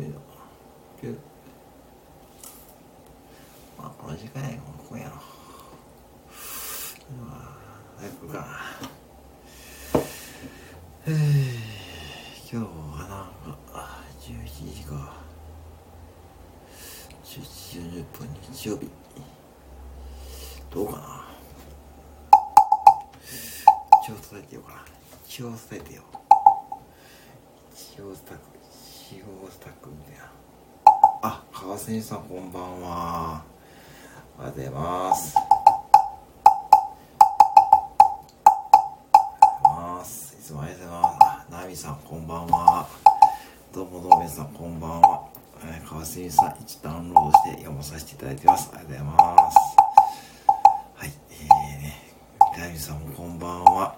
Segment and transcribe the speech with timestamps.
[0.00, 0.20] いの
[3.78, 4.48] まあこの時間や
[4.88, 5.20] 今夜のま
[7.32, 7.58] あ
[7.98, 8.46] 早くか。
[11.04, 11.14] えー、
[12.50, 15.14] 今日はなんか11時か。
[17.24, 18.88] 11時40分日曜日。
[20.70, 21.28] どうかな。
[24.02, 24.84] 一応伝えてようかな。
[25.26, 26.02] 一応伝えてよ
[27.74, 28.51] 一応スタッ
[29.12, 30.30] ク一応スタックみたいな
[31.22, 33.42] あ川瀬さんこんばんは。
[34.38, 35.36] おはようございます。
[40.34, 41.18] いつもありがとうございます。
[41.22, 42.88] あナミさんこんばんは。
[43.72, 45.28] どうもどうも皆さんこんばんは、
[45.64, 48.70] えー、川瀬さん一ダウンロードして読まさせていただいてます。
[48.74, 49.56] ありがとうございます。
[50.96, 51.48] はいえー
[51.82, 52.12] ね
[52.58, 53.96] ナミさんもこんばんは。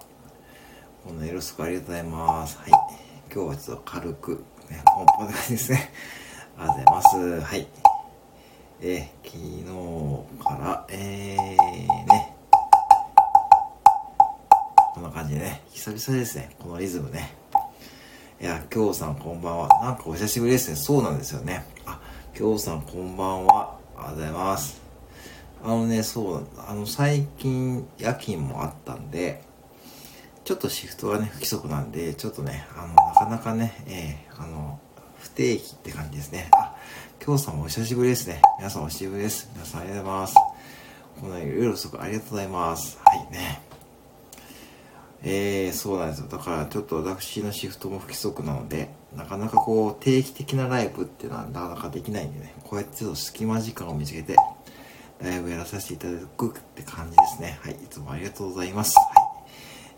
[1.03, 2.57] こんのよろしくありがとうございます。
[2.59, 2.71] はい
[3.33, 5.91] 今日はちょっと軽くねポンポンな感じですね
[6.57, 7.67] ありがとうございますはい
[8.81, 12.35] えー、昨日からえー、ね
[14.95, 17.33] こんな感じでね、久々ですね、このリズムね。
[18.39, 19.67] いや、きょうさんこんばんは。
[19.81, 20.77] なんかお久しぶりですね。
[20.77, 21.65] そうなんですよね。
[21.85, 21.99] あ、
[22.33, 23.77] きょうさんこんばんは。
[23.97, 24.81] ありがとうございます。
[25.65, 29.43] あのね、そう、あの、最近夜勤もあったんで、
[30.45, 34.79] ちょっとシフトがね、不規則なんで、ちょっとね、あの、なかなかね、えー、あの、
[35.17, 36.49] 不定期って感じですね。
[36.53, 36.75] あ、
[37.19, 38.43] きょうさんもお久しぶりですね。
[38.59, 39.49] 皆さんお久しぶりです。
[39.55, 40.35] 皆さんありがとうございます。
[41.19, 42.99] この夜遅くありがとうございます。
[43.03, 43.61] はいね。
[45.23, 46.27] えー、そうなんですよ。
[46.27, 54.35] だからちょっと私のシフトも不規則なので、なかなかこう定期的なライブっていうのはなかなかできないんでね、こうやってちょっと隙間時間を見つけて、
[55.23, 57.57] ライブやらさせていただくって感じですね。
[57.63, 58.93] はい、いつもありがとうございます。
[58.99, 59.24] はい。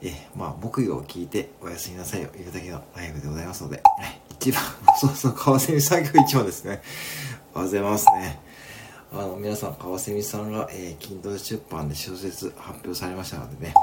[0.02, 4.62] えー、まあ、木魚を聞いておやすみなさいを言うだけのライブでございますので、ね、一番、
[5.00, 6.72] そうそう、川蝉作業一番ですね。
[6.72, 8.40] ありがとうございますね。
[9.14, 13.74] あの、皆さん、川蝉さんが、えー、Kindle 出版で小説発表されましたのでね、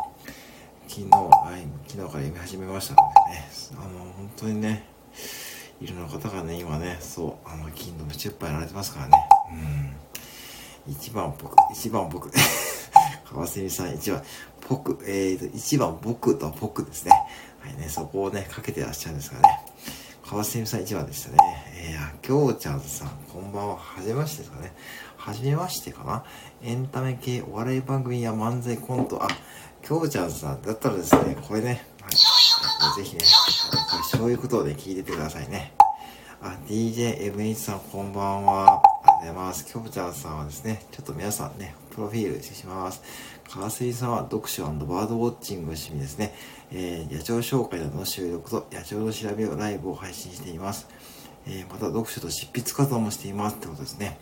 [0.87, 4.87] 昨日、はい、昨日から読み始めましたのでね、あの、本当にね、
[5.81, 9.28] いろんな方がね、今ね、そう、あの、金の出版やられてますからね。
[10.87, 10.93] うん。
[10.93, 12.31] 一番僕、一番僕、
[13.25, 14.22] 川蝉さん一番、
[14.69, 17.13] 僕、えーと、一番僕と僕ですね。
[17.61, 19.61] はいね、そこをね、かけてらっしゃるんですからね。
[20.27, 21.37] 川蝉さん一番でしたね。
[21.77, 23.77] えー、きょうちゃんさん、こんばんは。
[23.77, 24.73] はじめましてですかね。
[25.17, 26.25] はじめましてかな。
[26.63, 29.29] エンタメ系お笑い番組や漫才コント、あ、
[29.83, 33.23] きょうちゃんさんだったらですね、これね、はい、ぜひね、
[33.91, 35.73] これそういうことをね、聞いててくださいね。
[36.43, 38.83] あ、DJMH さんこんばんは。
[38.83, 39.65] ありがとうございます。
[39.65, 43.03] きょうちゃんさんはですね、ちょっと皆さんね、プロフィールします。
[43.49, 46.34] 川水さんは読書バードウォッチングが趣味ですね。
[46.72, 50.88] えー、野鳥紹介などの収録と野鳥の調べをライブを配信しています。
[51.47, 54.19] えー、また読書と執筆活動もしていますってことですね。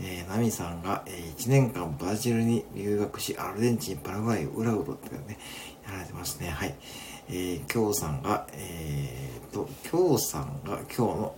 [0.00, 5.38] えー、ナミさんが、えー、1年間ブラジルに留学し、アルゼンチン、パラグアイ、ウラウロってね、
[5.86, 6.50] やられてますね。
[6.50, 6.74] はい。
[7.28, 11.34] えー、きょうさんが、えー、と、きょうさんが今日の、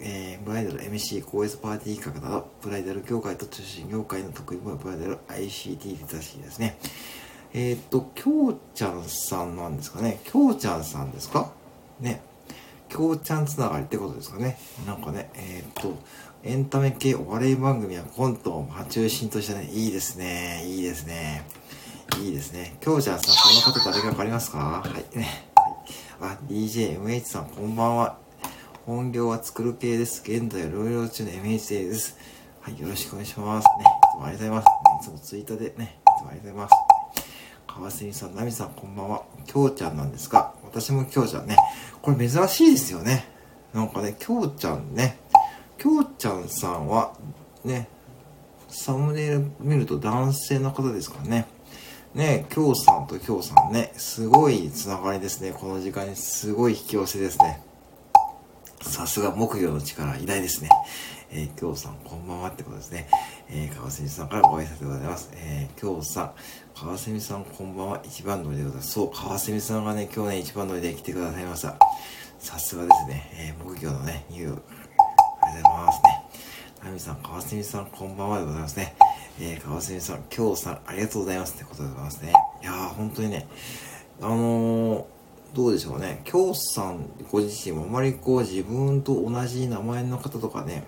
[0.00, 6.78] えー、ブライダル MC 高 S パーティー企画など、ブライダル業界と通信業界の得意分野ブライダル ICT リテラシーですね。
[7.54, 10.20] えっ、と、きょうちゃんさんなんですかね。
[10.24, 11.52] きょうちゃんさんですか？
[12.00, 12.20] ね。
[12.88, 14.58] きょうちゃんつながりってことですかね。
[14.86, 15.94] なんかね、えっ、と、
[16.42, 20.64] エンタメ系お笑い番組やコントを中心としてね、いいですね。
[20.66, 21.44] いいですね。
[22.20, 22.76] いいですね。
[22.80, 24.58] きょうちゃんさん、この方誰かわかりますか？
[24.58, 24.84] は
[25.14, 25.44] いね。
[26.18, 28.27] はい、あ、DJMH さん、こんばんは。
[28.88, 30.22] 本業は作る系です。
[30.22, 32.16] 現在、療養中の MHA です。
[32.62, 33.66] はい、よろしくお願いします。
[33.66, 34.66] ね、いつもありがとうございます。
[34.66, 36.74] いつもツイッターでね、いつもありがとうございます。
[37.66, 39.24] 川澄さん、ナミさん、こんばんは。
[39.46, 41.58] きょうちゃんなんですが、私もきょうちゃんね。
[42.00, 43.26] これ珍しいですよね。
[43.74, 45.18] なんかね、きょうちゃんね。
[45.76, 47.12] きょうちゃんさんは、
[47.66, 47.90] ね、
[48.70, 51.46] サムネイル見ると男性の方ですからね。
[52.14, 55.52] ね、きょうさんときょうさんね、すごいつながりですね。
[55.52, 57.67] この時間にすごい引き寄せですね。
[58.82, 60.68] さすが木魚の力、偉大ですね。
[61.30, 63.08] えー、きょうさん、こんばんはってことですね。
[63.50, 65.30] えー、川澄さんからご挨拶でございます。
[65.34, 66.32] えー、きょうさん、
[66.74, 68.00] 川澄さん、こんばんは。
[68.04, 68.92] 一番乗りでございます。
[68.92, 71.76] そう、川澄さんがね、今日ね、一番乗りで来てくださいました。
[72.38, 73.30] さすがですね。
[73.34, 74.62] えー、木魚のね、ニュー
[75.42, 76.24] ありがとうございますね。
[76.84, 78.94] ナミさん、川澄さん、こんばんはでございますね。
[79.40, 82.32] えー、川澄さん、今日さん、ありがとうございますってことでございますね。
[82.62, 83.48] いやー、本当にね、
[84.20, 85.04] あのー、
[85.54, 86.20] どうでしょうね。
[86.24, 90.84] 京さんご自身もあまりこう自分と同じ名前の方とかね、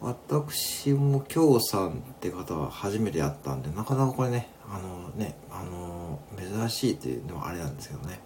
[0.00, 8.20] 私も京さんって方は初めて会ったんで、なかなかこれね、あのね、あの珍しいっていうのはあれなんですけどね。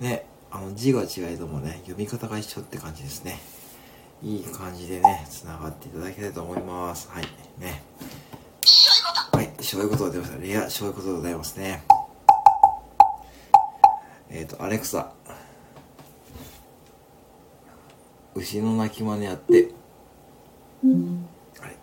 [0.00, 3.40] ね、あの字が違いともね、読み方が一緒って感じですね。
[4.22, 7.08] いい感じでね、繋がっていただきたいと思います。
[7.10, 7.24] はい。
[7.58, 7.82] ね。
[9.32, 10.48] はい、そういうことでございます。
[10.48, 11.82] レア、そういうことでございますね。
[14.30, 15.12] えっ、ー、と、アレクサ。
[18.34, 19.70] 牛の鳴き真似やって。
[20.82, 21.26] うん、
[21.60, 21.76] はい。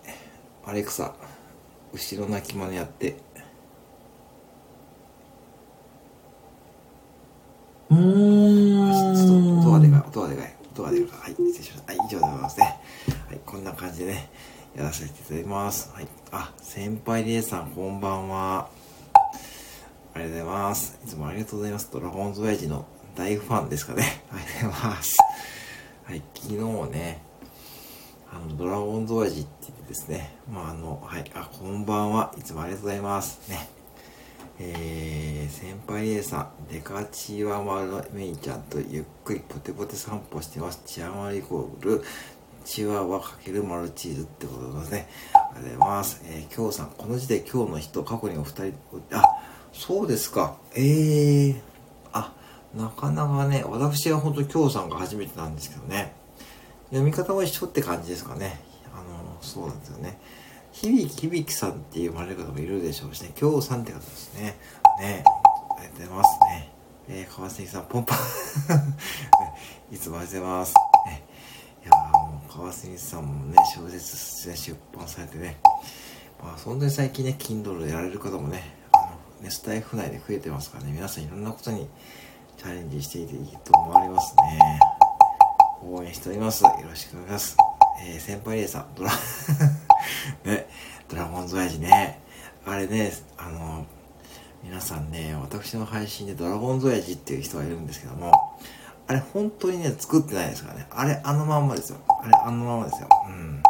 [0.65, 1.13] アレクサ。
[1.93, 3.15] 牛の鳴き真似やって。
[7.89, 9.15] うん。
[9.15, 11.19] ちょっと音がでかい、音がでかい、音がでかい。
[11.19, 11.93] はい、失礼しました。
[11.93, 12.79] はい、以上でございますね。
[13.27, 14.29] はい、こんな感じでね、
[14.75, 15.91] やらせていただきます。
[15.93, 16.07] はい。
[16.31, 18.69] あ、先輩リエさん、こんばんは。
[20.13, 21.00] ありがとうございます。
[21.04, 21.90] いつもありがとうございます。
[21.92, 22.86] ドラゴンズ親父の
[23.16, 24.24] 大ファンですかね。
[24.31, 25.18] ありがとうございます。
[26.04, 26.56] はい、昨日
[26.92, 27.22] ね、
[28.30, 32.34] あの、ドラゴンズ親父って言ってですね、まあ、あの、はい、あ、こんばんは。
[32.38, 33.50] いつもありがとうございます。
[33.50, 33.69] ね。
[34.60, 40.81] えー、先輩 A さん、デカチワマルメイちゃんとゆっくりポテポテ散歩してます。
[40.86, 42.04] チアマリゴール、
[42.63, 45.10] チワワかけるマルチーズってことですね。
[45.34, 46.22] ありがとうございます。
[46.25, 48.74] えー、今日さん、この時で今日の人、過去にお二人、
[49.13, 49.24] あ、
[49.73, 50.57] そうですか。
[50.75, 51.59] えー、
[52.13, 52.33] あ、
[52.75, 56.13] なかなかね、私は本当今日さんが初めてなんですけどね。
[56.89, 58.59] 読み方も一緒って感じですかね。
[58.94, 60.19] あの、そうなんですよね。
[60.73, 64.57] 響響さんって読まれる方もいるでしょうしね、京さんって方ですね。
[65.00, 65.23] ね、
[65.77, 66.69] ありがとうございますね。
[67.09, 68.17] えー、川崎さん、ポンポン
[69.94, 70.74] いつもありがとうございます。
[71.07, 71.24] ね、
[71.83, 75.57] いやもう川崎さんもね、小説出版されてね、
[76.41, 78.81] まあ、本当に最近ね、Kindle やられる方もね、
[79.41, 81.88] ね、スタイフ内で増えてますからね、皆さんいろんなことに
[82.57, 84.79] チャレンジしていていいと思われますね。
[85.83, 86.63] 応援しております。
[86.63, 87.57] よろしくお願いします。
[88.03, 89.11] えー、先輩レーサー、ドラ
[90.45, 90.67] ね、
[91.07, 92.21] ドラゴンズ親父ね。
[92.65, 93.85] あれね、あの、
[94.63, 98.31] 皆さんね、私の配信でドラゴンズ親父っていう人がいるんですけども、
[99.07, 100.88] あれ本当にね、作ってないですからね。
[100.91, 101.97] あれあのまんまですよ。
[102.07, 103.09] あれあのまんまですよ。
[103.27, 103.63] うん。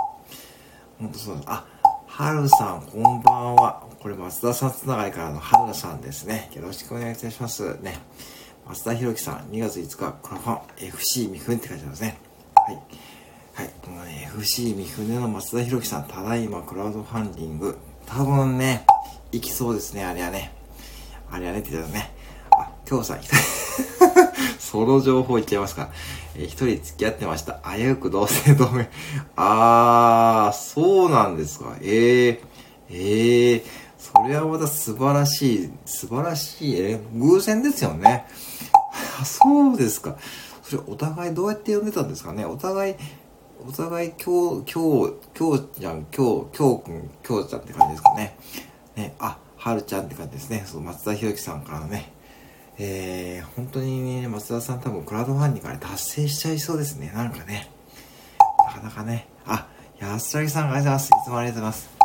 [1.00, 1.46] ほんとそうです。
[1.50, 1.66] あ、
[2.08, 3.91] はるさん、こんばんは。
[4.02, 6.50] これ松田さんつながりからのはるさんですね。
[6.56, 7.78] よろしくお願いいたします。
[7.82, 8.00] ね。
[8.68, 12.18] 松田博樹さん、2月5日、クラファン、FC ミフンって書いてありますね。
[12.56, 12.76] はい。
[13.54, 13.70] はい。
[13.80, 17.78] このね、FC 三船の松田博樹さん、ただいまクラウドファンディング。
[18.08, 18.88] 多分ね、
[19.32, 20.52] 行きそうですね、あれはね。
[21.30, 22.12] あれはねって言ったらね。
[22.50, 23.20] あ、今日さん、
[24.58, 25.92] その情報言っちゃいますか。
[26.34, 27.60] えー、一人付き合ってました。
[27.78, 28.90] 危うく同姓同名。
[29.36, 31.76] あー、そうなんですか。
[31.82, 32.40] えー、
[32.90, 33.64] えー、
[34.02, 38.26] それはまた素晴らしい、素晴らしい、えー、偶然ですよね。
[39.24, 40.18] そうですか。
[40.64, 42.46] それお互いどうやって呼んでたんですかね？
[42.46, 42.96] お互い
[43.68, 48.36] お互い今日、今日、今日ちゃん、今日、今日くん、今日ちゃんって感じですかね。
[48.96, 50.64] ね、あ、はるちゃんって感じですね。
[50.66, 52.12] そう、松田博樹さんからのね。
[52.80, 57.12] えー、本当にね、松田さん多分クラウドファンディングから達成しちゃいそうですね。
[57.14, 57.70] なんかね。
[58.66, 59.28] なかなかね。
[59.46, 59.68] あ、
[60.00, 61.06] 安らぎさんありがとうございます。
[61.06, 62.01] いつもありがとうございます。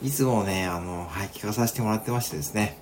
[0.00, 2.78] いつもね、あの、はい、聞かさせてもらってましてですね。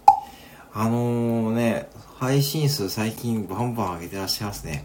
[0.75, 4.85] あのー、ね、配信数最近バンバン上げてらっしゃいますね。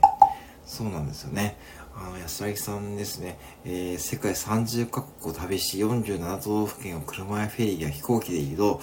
[0.65, 1.57] そうなんですよね。
[1.93, 8.79] あの、安らぎさんですね、えー、世界30カ国を旅し、47都道府県を車やフェリーや飛行機で移動、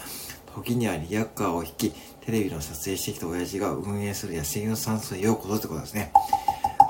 [0.54, 1.90] 時にはリアカーを引き、
[2.26, 6.12] テレビの撮影してきた親父が運営する安らぎの山荘へようこそってことですね。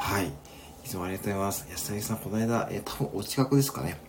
[0.00, 0.26] はい。
[0.26, 0.30] い
[0.84, 1.68] つもありがとうございます。
[1.70, 4.07] 安らぎさん、この間、えー、多分お近くですかね。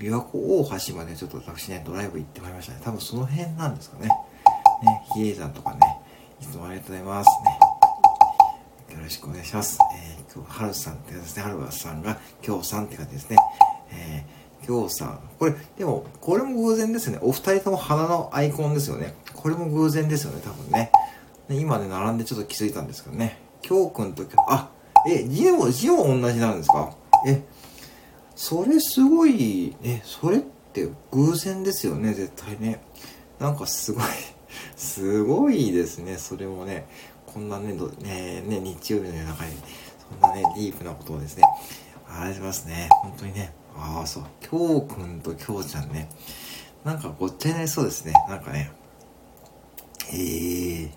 [0.00, 2.80] 琵琶湖大橋までちょっと私ね、ドライブ行ってまいりましたね。
[2.82, 4.08] 多分その辺なんですかね。
[4.82, 5.78] ね、比叡山とかね。
[6.40, 7.28] いつもありがとうございます
[8.88, 8.94] ね。
[8.96, 9.78] よろしくお願いします。
[9.94, 13.36] えー、今日、はるさんってですね、はるさんが、今日さんって感じですね。
[13.92, 15.20] えー、今日さん。
[15.38, 17.18] これ、でも、これも偶然ですね。
[17.20, 19.14] お二人とも花のアイコンですよね。
[19.34, 20.90] これも偶然ですよね、多分ね。
[21.46, 23.38] で今ね、並んでちょっと気づいたんですけどね。
[23.68, 24.70] 今日くんと、あ、
[25.06, 26.90] え、字も、字も同じなんですか？
[27.26, 27.42] え、
[28.40, 32.80] それすごい、え、それって偶然ですよね、絶対ね。
[33.38, 34.04] なんかすごい、
[34.76, 36.86] すごいですね、それもね。
[37.26, 39.52] こんなね、ねね、日曜日の夜中に、
[40.18, 41.42] そんなね、ディープなことをですね、
[42.08, 42.88] ありますね。
[43.02, 43.52] 本当にね。
[43.76, 44.24] ああ、そう。
[44.40, 46.08] きょうくんときょうちゃんね。
[46.82, 48.14] なんかごっちゃになりそうですね。
[48.26, 48.72] なんかね。
[50.14, 50.90] えー、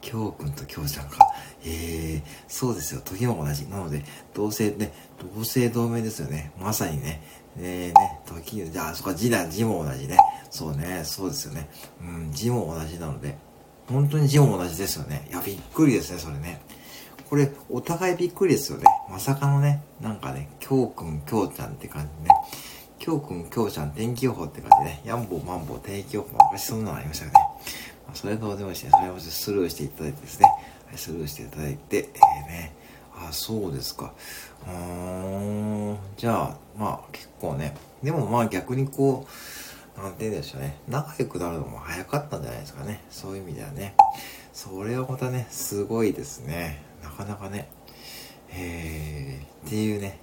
[0.00, 1.18] きょうくんときょうちゃんか。
[1.64, 3.00] えー、そうですよ。
[3.04, 3.66] 時も同じ。
[3.68, 4.04] なので、
[4.34, 6.52] 同性ね、同姓同名ですよね。
[6.58, 7.22] まさにね。
[7.58, 10.16] えー、ね、時、じゃあ、そっか、字だ、字も同じね。
[10.50, 11.68] そうね、そうですよね。
[12.00, 13.36] うん、字も同じなので。
[13.88, 15.26] 本当に字も同じですよね。
[15.30, 16.60] いや、びっくりですね、それね。
[17.28, 18.84] これ、お互いびっくりですよね。
[19.10, 22.34] まさかのね、なんかね、きょうくん、きょうちゃんって感じね。
[22.98, 27.38] きょうくん、きょうちゃん、天気予報って感じね、やんぼうまんぼう天気予報、昔そんなのありましたよね。
[28.14, 30.46] それどうでもいいしね、それをスルーしていただいてですね、
[30.86, 32.02] はい、スルーしていただいて、えー、
[32.48, 32.72] ね、
[33.16, 34.12] あ、そうですか。
[34.66, 35.98] うーん。
[36.16, 37.74] じゃあ、まあ結構ね。
[38.02, 39.26] でもまあ逆にこ
[39.98, 40.78] う、なんて言うんでしょうね。
[40.88, 43.02] 仲良くなるのも早かったんじゃないですかね。
[43.10, 43.94] そういう意味ではね。
[44.52, 46.82] それはまたね、すごいですね。
[47.02, 47.68] なかなかね。
[48.52, 50.20] えー、っていうね、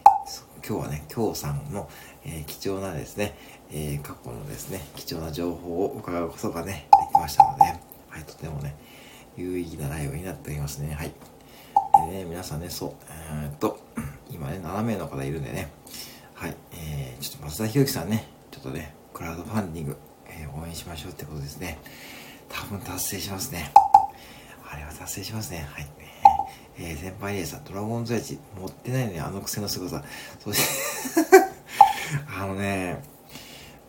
[0.67, 1.89] 今日はね、京さんの、
[2.25, 3.37] えー、貴重なですね、
[3.71, 7.46] えー、過去のですね、貴重な情報を伺うことがね、できました、
[9.37, 10.93] 有意義なライブになっておりますね。
[10.95, 11.11] はい。
[12.09, 13.79] でね、皆さんね、そう、えー、っと、
[14.31, 15.71] 今ね、7名の方いるんでね、
[16.33, 21.77] はい、えー、ちょっと松田博樹さんね、ちょっとね、クラウドファンディング、えー、応援しましょうってことですね。
[22.49, 23.71] 多分達成しますね。
[24.69, 25.67] あれは達成しますね。
[25.71, 25.87] はい。
[26.79, 30.03] えー、先輩レーサー、ドラゴンズエッジ、持ってないのにあの癖の凄さ。
[30.39, 30.61] そし
[31.15, 31.37] て
[32.39, 33.03] あのね、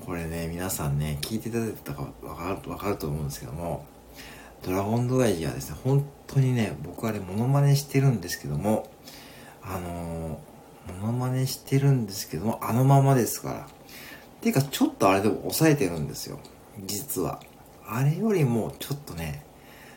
[0.04, 3.84] これね、皆さんね、聞いていただいたかわかる、わかると思うんですけども、
[4.62, 8.90] ドラゴンズ親父はですね、本当にね、僕あれモノマネしてるんですけども、
[9.62, 13.60] あのー、モノマネしてるんですけども、あのままですから。
[13.60, 13.64] っ
[14.40, 16.38] ていうか、ちょっとあれでも抑えてるんですよ。
[16.86, 17.40] 実は。
[17.86, 19.44] あれよりも、ちょっとね、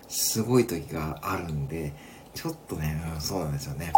[0.07, 1.93] すごい時があるんで、
[2.33, 3.93] ちょっとね、うん、そうなんですよね。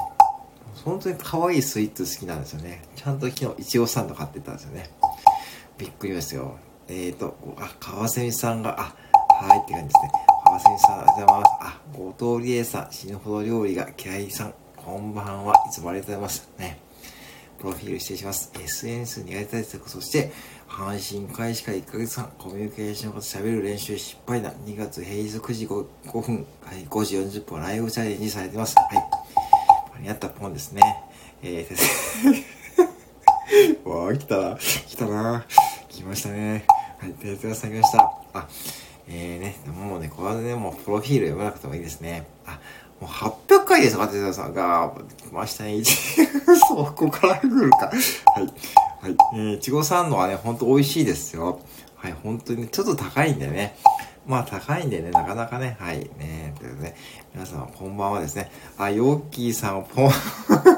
[0.84, 2.82] 本当に可愛いスイーツ好きなんですよね。
[2.96, 4.90] ちゃんと昨日、いちごサンド買ってたんですよね。
[5.78, 6.58] びっくりですよ。
[6.88, 8.96] えーと、あ、川蝉さんが、あ、
[9.34, 10.33] はいって感じですね。
[10.54, 11.52] 川蝉さん、ありがとうございます。
[11.62, 15.56] あ、後藤理恵さん、死ぬほど料理が嫌いさん、こんばんは。
[15.68, 16.48] いつもありがとうございます。
[16.60, 16.80] ね。
[17.58, 18.52] プロフィール失礼します。
[18.54, 20.32] SNS 苦手対策、そして、
[20.68, 28.76] 阪神開始から1ヶ月半、コミュニケーションを喋る練習失敗談、2月平日9時 5, 5分、はい、5時40分ライブチャレンジされてます。
[28.78, 28.98] はい。
[29.96, 30.82] 間に合ったポンですね。
[31.42, 31.74] えー、
[33.90, 34.56] わあ、来たな。
[34.58, 35.48] 来たな。
[35.90, 36.66] 来ましたね。
[37.00, 38.14] はい、手伝さん来ました。
[38.34, 38.48] あ、
[39.08, 42.26] えーね、もうね、これでね、もうプロフィール読まなくてもいいですね。
[42.46, 42.60] あ、
[43.02, 44.94] もう800回ですか、手伝さんが。
[45.18, 45.84] 来ましたね。
[46.68, 47.78] そこから来るか。
[47.88, 47.94] は
[48.42, 48.54] い。
[49.02, 49.16] はい。
[49.34, 51.60] えー、ちごサンドはね、ほんと美味しいですよ。
[51.96, 53.76] はい、本当にね、ちょっと高いんでね。
[54.26, 56.96] まあ高いんでね、なかなかね、はい、ね、というね、
[57.34, 58.50] 皆さんこんばんはですね。
[58.78, 60.12] あ、ヨッキーさんポン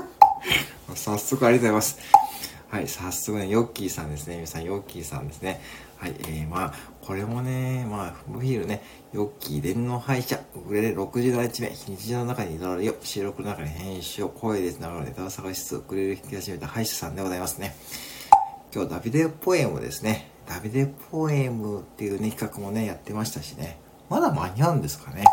[0.96, 2.00] 早速ありがとうございます。
[2.70, 4.36] はい、早速ね、ヨッキーさんですね。
[4.36, 5.62] 皆さん、ヨッキーさんですね。
[5.98, 6.74] はい、えー、まあ、
[7.06, 8.82] これもね、まあ、プロフィールね、
[9.14, 17.76] ヨッキー電脳廃車、ウクレレ67日目、日常の中に乗るよ、収録の中に編集を声で繋がるネタを探しつつ、ウクレレ弾き始めた歯医者さんでございますね。
[18.74, 20.32] 今日ダビデポエムですね。
[20.48, 23.78] ダビデポエムっていうね、企画もね、やってましたしね。
[24.10, 25.26] まだ間に合うんですかね。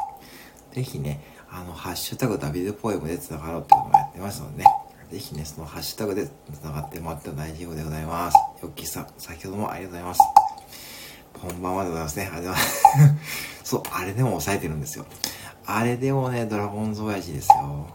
[0.72, 4.70] ぜひね、あの、ハッシュタグダビデポエムで繋がろうっていうのもやってますのでね。
[5.10, 8.36] ぜひね、そのハッシュタグで繋がってもらっても大丈夫でございます。
[8.62, 10.51] ヨッキーさん、先ほどもありがとうございます。
[11.40, 12.30] こんばんはでございますね。
[12.32, 13.64] ありがとうございます。
[13.70, 15.06] そう、あれでも抑えてるんですよ。
[15.66, 17.86] あれでもね、ドラゴンズ親父ですよ。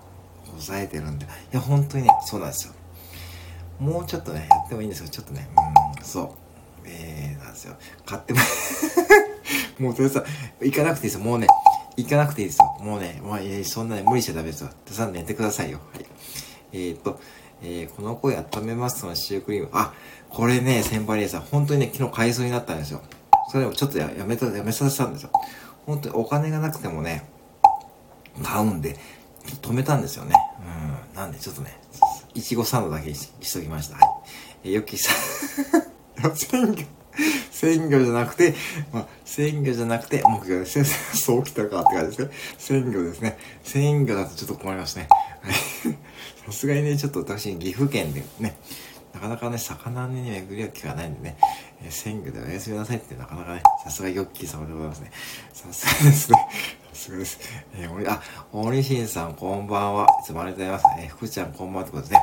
[0.47, 1.25] 抑えてるんで。
[1.25, 2.73] いや、本当にね、そうなんですよ。
[3.79, 5.47] もうちょっとね、やってもいいんですけど、ちょっとね、
[5.97, 6.29] うん、そう。
[6.85, 7.75] えー、なんですよ。
[8.05, 8.39] 買っても
[9.79, 10.23] もう、とりあえず
[10.61, 11.25] 行かなくていいですよ。
[11.25, 11.47] もうね、
[11.95, 12.77] 行かなくていいですよ。
[12.81, 14.69] もうね、まあ、えー、そんなね、無理しちゃダメですよ。
[14.85, 15.79] たさん寝てくださいよ。
[15.93, 16.05] はい。
[16.73, 17.19] えー、っと、
[17.61, 19.69] えー、この声温めますのシュークリーム。
[19.73, 19.93] あ、
[20.29, 23.01] これね、先輩レーサー、本当にね、昨日買いそうになったんですよ。
[23.49, 25.31] それをちょっとやめた、やめさせたんですよ。
[25.85, 27.29] 本当にお金がなくてもね、
[28.43, 28.97] 買うんで、
[29.61, 30.35] 止めたんですよね。
[31.13, 31.15] うん。
[31.15, 31.79] なんでちょっとね、
[32.33, 33.95] いちごサンドだけにししときました。
[33.95, 34.01] は
[34.63, 34.69] い。
[34.69, 36.85] え、よきさん 鮮魚、
[37.51, 38.53] 鮮魚じゃなくて、
[38.91, 41.17] まあ、鮮魚じゃなくて、目標です。
[41.17, 42.31] そうきたかって感じですね。
[42.57, 43.37] 鮮魚ですね。
[43.63, 45.07] 鮮魚だとちょっと困りますね。
[45.41, 45.53] はい。
[46.45, 48.57] さすがにね、ちょっと私、岐阜県でね、
[49.13, 51.37] なかなかね、魚に巡り合う機会がないんでね、
[51.83, 55.11] えー、鮮魚でおやすみなさいってなかなかね、さすがヨッキー様でございますね。
[55.53, 56.47] さすがですね。
[56.93, 57.39] さすがです。
[57.75, 58.21] えー、おり、あ、
[58.51, 60.07] 大西んさんこんばんは。
[60.21, 61.01] いつもありがとうございます。
[61.01, 62.19] えー、福ちゃんこんばんはってことですね。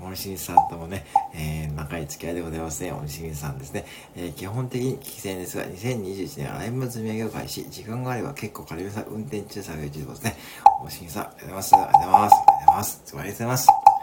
[0.00, 2.92] 大西さんともね、えー、長い付き合いでございますね。
[2.92, 3.86] 大西さんですね。
[4.16, 7.68] えー、基本的に危険ですが、2021年はライブ積み上げを開始。
[7.70, 10.36] 時間があれば結構軽めさ、運転中作業中ですね。
[10.82, 11.74] 大西さん、ありがとうございます。
[11.74, 12.36] ありがとうございます。
[12.36, 13.02] ありがとうございます。
[13.04, 13.93] ありがとうございます。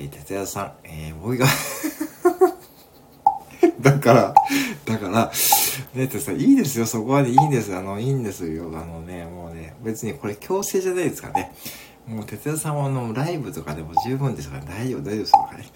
[0.00, 1.46] えー、哲也さん、えー、僕が
[3.82, 4.34] だから、
[4.86, 5.30] だから、
[5.94, 7.74] ねてさ、いいですよ、そこはね、いいんです。
[7.76, 8.70] あの、いいんですよ。
[8.74, 11.52] あのね、もうね、別にこれ強制じゃないですかね。
[12.06, 15.66] もう、哲也さんはあの、ライブとかでも十分ですから、大丈夫、大丈夫ですからね。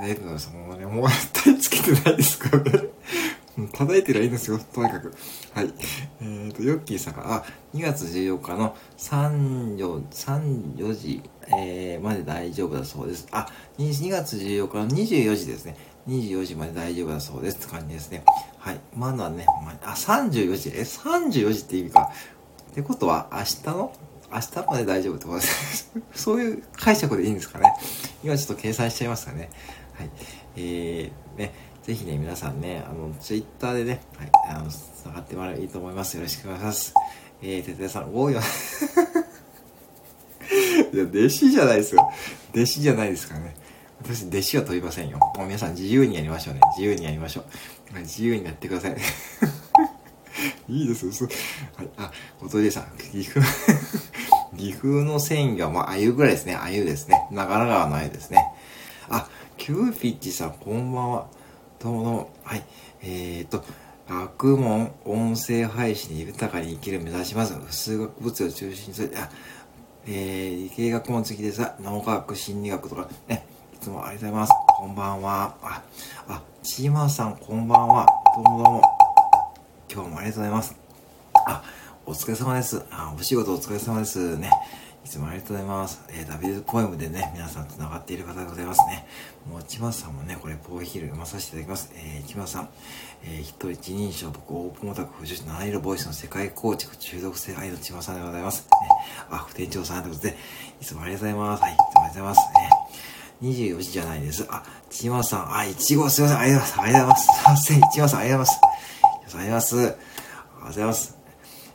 [0.00, 0.52] 大丈夫です。
[0.54, 2.88] もうね、もう絶対つけてないですからね。
[3.72, 5.14] 叩いてりゃいいんですよ、とにかく。
[5.54, 5.72] はい。
[6.20, 13.26] えっ、ー、と、ヨッキーさんが、あ、2月14日の3、4、3、4時、えー、まで大丈夫だそうです。
[13.30, 13.46] あ、
[13.78, 15.76] 2月14日の24時ですね。
[16.08, 18.24] 24時まで大丈夫だそうですって感じですね。
[18.58, 18.80] はい。
[18.94, 22.10] まだね、まあ、34時、え、34時って意味か。
[22.70, 23.92] ってことは、明日の？
[24.32, 27.72] 明日まで大丈夫ってことです そういう解釈でいいんですかね。
[28.24, 29.50] 今ちょっと計算しちゃいますかね。
[29.94, 30.10] はい。
[30.56, 36.16] えー、ね、ぜひね、皆さんね、あの、ツイッターでね、はい、あの、繋がってもらえばいいと思います。
[36.16, 36.94] よろしくお願いします。
[37.42, 38.40] えー、ててさん、多いよ。
[40.92, 42.10] いや、弟子じゃないですよ。
[42.52, 43.56] 弟子じゃないですからね。
[44.02, 45.18] 私、弟子は問いませんよ。
[45.36, 46.60] もう皆さん自由にやりましょうね。
[46.76, 47.44] 自由にやりましょ
[47.94, 47.98] う。
[48.00, 48.96] 自由にやってください。
[50.68, 51.28] いいですよ。
[51.76, 51.88] はい。
[51.96, 53.40] あ、おとりさん、岐阜、
[54.56, 56.54] 岐阜の繊維が、まあ、あゆぐらいですね。
[56.54, 57.26] あゆですね。
[57.30, 58.38] 長良川のあゆですね。
[59.08, 61.26] あ、キューピッチさん、こんばんは。
[61.78, 62.30] どうもどうも。
[62.44, 62.64] はい。
[63.02, 63.64] えーと、
[64.08, 67.54] 学問、音声配信豊かに生きる目指します。
[67.70, 69.12] 数学物を中心にする。
[69.16, 69.30] あ、
[70.08, 73.44] えー、理系学問好きでさ、脳科学、心理学とか、ね、
[73.74, 74.52] いつもありがとうございます。
[74.78, 75.56] こんばんは。
[75.60, 75.82] あ、
[76.28, 78.06] あ、チーマーさん、こんばんは。
[78.36, 78.82] どうもどうも。
[79.92, 80.76] 今日もありがとうございます。
[81.48, 81.62] あ、
[82.06, 82.84] お疲れ様です。
[82.92, 84.48] あ、お仕事お疲れ様ですね。
[85.06, 86.02] いつもありがとうございます。
[86.08, 89.06] えー、ダビデポエムでね、皆さん繋がっている方でございますね。
[89.48, 91.92] もう、ちまさんもね、これ、ポーヒール読まさせていただきます。
[91.94, 92.68] えー、ちまさん、
[93.22, 98.62] えー、人一人称、僕、オープンオタク、不女子、七色ボイスの世界構築、中毒性愛のちまさんでございます。
[98.62, 98.68] ね、
[99.30, 100.36] あ、副店長さんということで、
[100.80, 101.62] いつもありがとうございます。
[101.62, 102.40] はい、いつもありがとうございます。
[102.40, 102.70] ね
[103.42, 104.46] 24時じゃないです。
[104.50, 106.82] あ、ちまさん、あ、いちごすいません、ありがとうございます。
[106.82, 107.64] ありがとうございます。
[107.64, 108.60] すいません、ちまさん、ありがとうございます。
[108.60, 109.76] ありがとうございます。
[109.76, 111.16] ありがとうございます。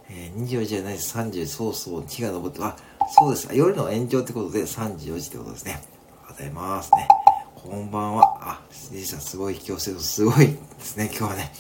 [0.10, 1.18] えー、24時じゃないです。
[1.18, 2.76] 30そうそう、日が昇って、あ、
[3.14, 3.50] そうです。
[3.54, 5.74] 夜の延長ってことで3時4時ってことですね。
[5.74, 7.08] ありがとうございますね。
[7.56, 8.38] こんばんは。
[8.42, 11.52] あ、じいさんすごい強制度すごいですね、今日はね。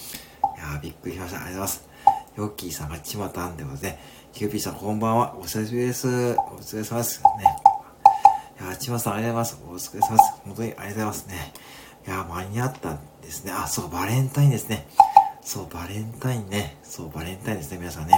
[0.57, 1.43] いやー、びっくりしました。
[1.43, 1.83] ありがとうございます。
[2.37, 3.99] ヨッキーさんがちまたんってことで、
[4.31, 5.35] キューピーさんこんばんは。
[5.37, 6.07] お久しぶりです。
[6.07, 6.11] お
[6.61, 7.21] 疲れ様です。
[7.21, 7.57] ね。
[8.61, 9.91] いやー、ちまさんありがとうございます。
[9.93, 10.41] お疲れ様です。
[10.45, 11.53] 本当にありがとうございますね。
[12.07, 13.51] いやー、間に合ったんですね。
[13.51, 14.87] あ、そう、バレンタインですね。
[15.43, 16.77] そう、バレンタインね。
[16.81, 18.13] そう、バレンタインですね、皆さんね。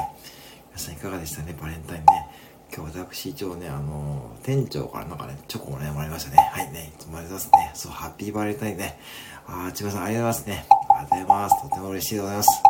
[0.69, 2.27] 皆さんいかがでしたね、バレンタインね。
[2.75, 6.37] 今日私一応ね、あの、店長からなんかね、チョコをね、もらいましたね。
[6.37, 7.71] はいね、いつもありがとうございますね。
[7.75, 8.99] そう、ハッピーバレンタインね。
[9.45, 10.65] あー、千葉さんありがとうございますね。
[10.89, 11.61] ありがとうございます。
[11.61, 12.63] とても嬉しいでございます。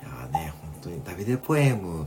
[0.00, 2.06] いやーね、本当にダビデポエム、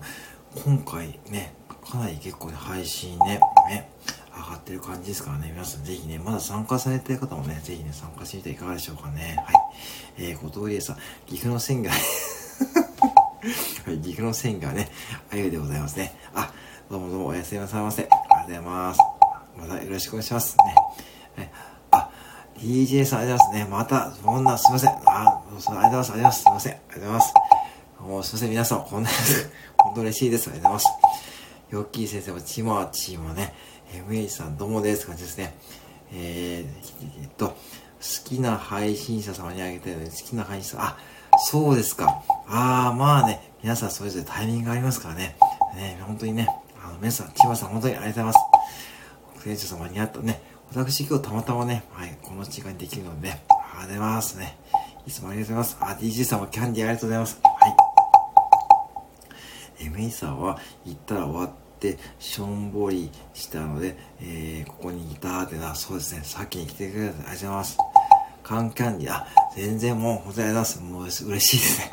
[0.64, 1.54] 今回ね、
[1.88, 3.92] かなり結構ね、配信ね、ね、
[4.36, 9.38] 上がってる感じですからね、皆さんぜひね、まだ参加されてる方もね、ぜひね、参加してみてはいかがでしょうかね。
[9.46, 9.56] はい。
[10.18, 10.96] えー、後藤理恵さん、
[11.28, 11.92] 岐阜の線が
[13.86, 14.90] はい、岐阜の線がね、
[15.32, 16.16] あゆでございますね。
[16.34, 16.52] あ、
[16.92, 18.02] どうもどうもおやすみなさいませ。
[18.02, 19.00] ありがとうございます。
[19.58, 20.58] またよろしくお願いします
[21.38, 21.46] ね。
[21.46, 21.52] ね
[21.90, 22.10] あ、
[22.58, 23.68] DJ さんありがとうございますね。
[23.72, 24.90] また、そんな、すいません。
[24.90, 25.72] あ、ありがとうございます。
[25.72, 26.42] ありがとうございます。
[26.42, 26.74] すいません。
[26.74, 27.34] ありがとうございます。
[28.02, 28.50] もうすいません。
[28.50, 29.10] 皆さん、こんな、
[29.80, 30.50] 本当嬉しいです。
[30.50, 31.16] ありがとうございます。
[31.70, 33.54] ヨッキー先生も、チマーチーもね、
[34.10, 35.08] MH さんどうもです。
[35.08, 35.56] 感じですね。
[36.12, 37.56] えー、えっと、好
[38.26, 40.98] きな配信者様にあげてるので、好きな配信者、あ、
[41.38, 42.22] そうですか。
[42.50, 45.38] ああ、まあね、皆さんそれぞれタイミングがありますからね。
[45.76, 46.50] ね、本当にね、
[47.02, 48.42] 皆さん、千葉さん、本当にありがとうござい
[49.34, 49.44] ます。
[49.44, 50.40] 店長様に会ったね、
[50.72, 54.56] 私今日たまたまね、はい、この時間にできるので、ね、ありがとうございますね。
[55.08, 55.98] いつもありがとうございます。
[55.98, 57.40] あ、DJ さんもキャンディーありがとうございます。
[57.42, 57.50] は
[59.80, 59.90] い。
[59.90, 67.78] MA さんは行ったら終わって、しょんぼりしたので、えー、ここにいたってな、そうですね、さっきに来てくれてありがとうございます。
[68.44, 71.24] カンキャンディー、あ、全然もう、本当にありがとうございます。
[71.24, 71.90] もう嬉しいですね。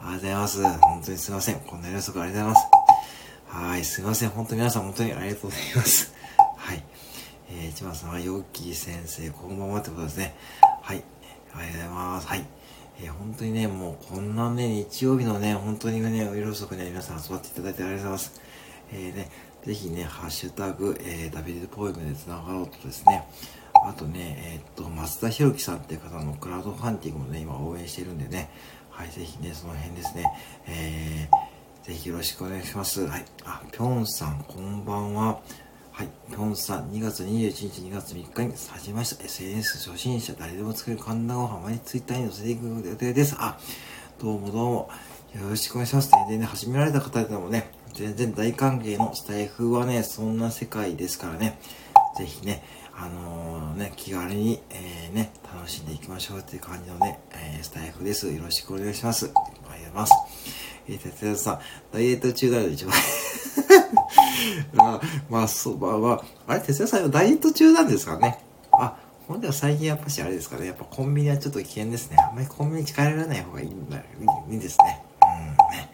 [0.00, 0.62] ありがとうございます。
[0.62, 1.56] 本当にすいません。
[1.62, 2.81] こんなに遅くありがとうございます。
[3.52, 4.30] はい、すいません。
[4.30, 6.14] 本当に皆さん本当にありがとうございます。
[6.56, 6.82] はい。
[7.50, 10.34] えー、一番さんはヨッキー先生、こんばんはってことですね。
[10.80, 11.04] はい。
[11.54, 12.28] ありがとうございます。
[12.28, 12.46] はい。
[13.02, 18.40] えー、本当にね、もうこんなね、日曜日のね、本当にね、お夜遅くね、皆さん集まっていただいてありがとうございます。
[18.90, 19.30] えー、ね、
[19.66, 23.28] ぜひね、ハッシュタグ、えー、ダビデポエムで繋がろうとですね、
[23.86, 28.48] あとね、えー、っと、松田博樹さんっていう方のクラウドファンディングもね、今応援してるんでね、
[28.88, 30.24] はい、ぜひね、その辺ですね、
[30.66, 31.51] えー、
[31.82, 33.04] ぜひよろしくお願いします。
[33.06, 33.24] はい。
[33.44, 35.40] あ、ぴょんさん、こんばんは。
[35.90, 36.08] はい。
[36.30, 39.24] ぴょんさん、2月21日、2月3日に始めました。
[39.24, 43.34] SNS 初心者、誰でも作る神田ご飯、毎日ツイッターに載せていく予定です。
[43.36, 43.58] あ、
[44.20, 44.90] どうもどうも。
[45.34, 46.12] よろしくお願いします。
[46.28, 51.58] でね、始められた方でもね、全然大歓迎のスタイフはね、そんな世界ですからね、
[52.16, 52.62] ぜひね、
[52.94, 58.30] あのー、ね、気軽に、えー、ね、楽しんでいきましょうっていう感じのね、えー、スタイフです。
[58.32, 59.26] よろしくお願いします。
[59.26, 60.12] ありがとうございます。
[60.88, 61.60] えー、哲也さん、
[61.92, 62.94] ダイエット中だよ、一番。
[64.78, 65.00] あ
[65.30, 68.38] まあ、そう、まあまあ、れ、哲也さんはダイエット中なんですかね？
[68.72, 68.96] あ、
[69.28, 70.66] ほんでは最近やっぱしあれですかね。
[70.66, 72.16] やっぱコンビニはちょっと危険ですね。
[72.18, 74.02] あんまりコンビニ近寄らない方がいいんだ、い
[74.50, 75.02] いですね。
[75.22, 75.90] うん、ね。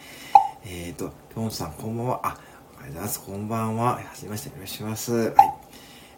[0.65, 2.21] えっ、ー、と、ぴょんさん、こんばんは。
[2.23, 3.21] あ、ありがとうございます。
[3.21, 3.93] こんばんは。
[3.93, 5.31] はじめまして、よろしくお願いします。
[5.31, 5.58] はい。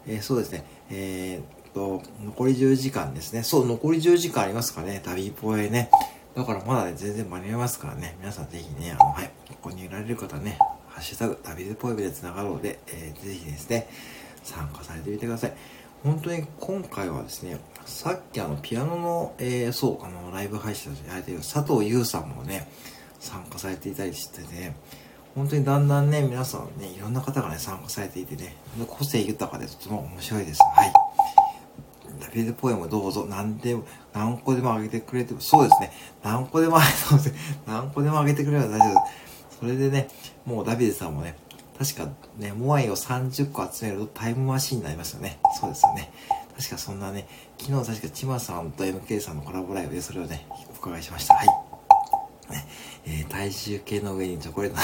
[0.07, 0.65] えー、そうですね。
[0.89, 3.43] えー、と、残り10時間ですね。
[3.43, 5.01] そう、残り10時間ありますかね。
[5.03, 5.89] 旅ポエね。
[6.35, 8.15] だからまだね、全然間に合いますからね。
[8.19, 13.87] 皆さんぜひね、あの、はい、ここにいられる方ね、ハッシュタグ、ダビデポエでつながろうで、えー、ぜひですね、
[14.43, 15.53] 参加されてみてください。
[16.03, 22.69] 本当に今回はですね、さっきあの、ピアノの、えー、そう、あの、ライブ配信でやられている佐藤優さんもね、
[23.19, 24.75] 参加されていたりしてね、
[25.35, 28.55] 本当にだんだんね、皆さんね、いろんな方がね、参加されていてね、
[28.87, 30.59] 個性豊かでとても面白いです。
[30.75, 30.93] はい。
[32.19, 35.91] ダビデポエムどうぞ、何でも、何個でもあげてくれても、そうですね、
[36.21, 39.11] 何個でもあげて、 何個でもあげてくれれば大丈夫で
[39.51, 39.57] す。
[39.59, 40.07] それでね、
[40.45, 41.35] もうダビデさんもね、
[41.77, 45.39] 確かね、モアイを30個集めるとタイムマシンになりますよね。
[45.59, 46.11] そうですよね。
[46.57, 51.35] 確かそんなね、昨日確かチマさんと MK さんのコラボライブでそれをね、お伺いしました。
[51.35, 51.47] はい。
[52.51, 52.67] ね、
[53.05, 54.77] えー、体重計の上にチョコレート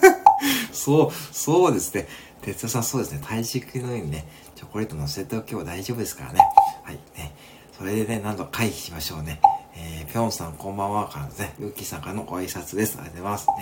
[0.72, 2.06] そう、そうですね。
[2.42, 3.20] 哲也さんそうですね。
[3.22, 6.40] 体重計の上にね、チョコレート乗せておけば大丈夫ですからね。
[6.82, 7.34] はい、ね。
[7.76, 9.40] それでね、何度か回避しましょうね。
[9.74, 12.98] えー、ぴょんさんこんばんはからですね、ウッキーさんからのご挨拶です。
[12.98, 13.46] ありがとうございます。
[13.46, 13.52] ね。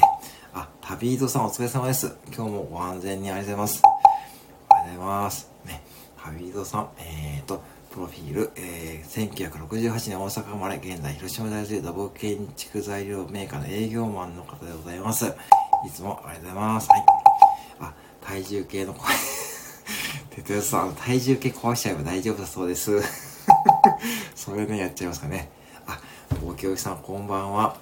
[0.55, 2.17] あ、旅人さんお疲れ様です。
[2.35, 3.83] 今日もご安全にありがとうございます。
[4.71, 5.51] ありがとうございます。
[5.65, 5.83] ね。
[6.17, 7.07] 旅人さん、えー、
[7.97, 15.25] プロフィール、えー、1968年大阪生まれ、現在広島大学で土木建築材料メーカーの営業マンの方でございます。
[15.25, 16.91] いつもありがとうございます。
[16.91, 17.05] はい。
[17.81, 19.15] あ、体重計の声。
[20.37, 23.01] 哲也さん、体重計壊しちゃえば大丈夫だそうです。
[24.37, 25.49] それね、やっちゃいますかね。
[25.87, 25.99] あ、
[26.45, 27.79] 大教育さん、こんばんは。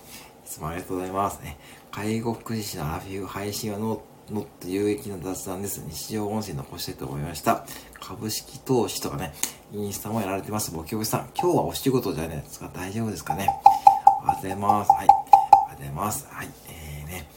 [0.46, 1.58] いつもありがとうございますね。
[1.90, 4.00] 介護福祉士のアフィフ配信はノ
[4.30, 5.82] もっと有益な雑談です。
[5.86, 7.66] 日常音声残したいと思いました。
[8.00, 9.34] 株式投資とかね、
[9.76, 10.70] インスタもやられてます。
[10.70, 14.90] ご教育さん、今日はお仕事じゃないですか大丈夫ですかねありがとうございます。
[14.92, 14.98] はい。
[15.00, 16.28] ありがとうございます。
[16.30, 16.48] はい。
[16.68, 17.28] えーね、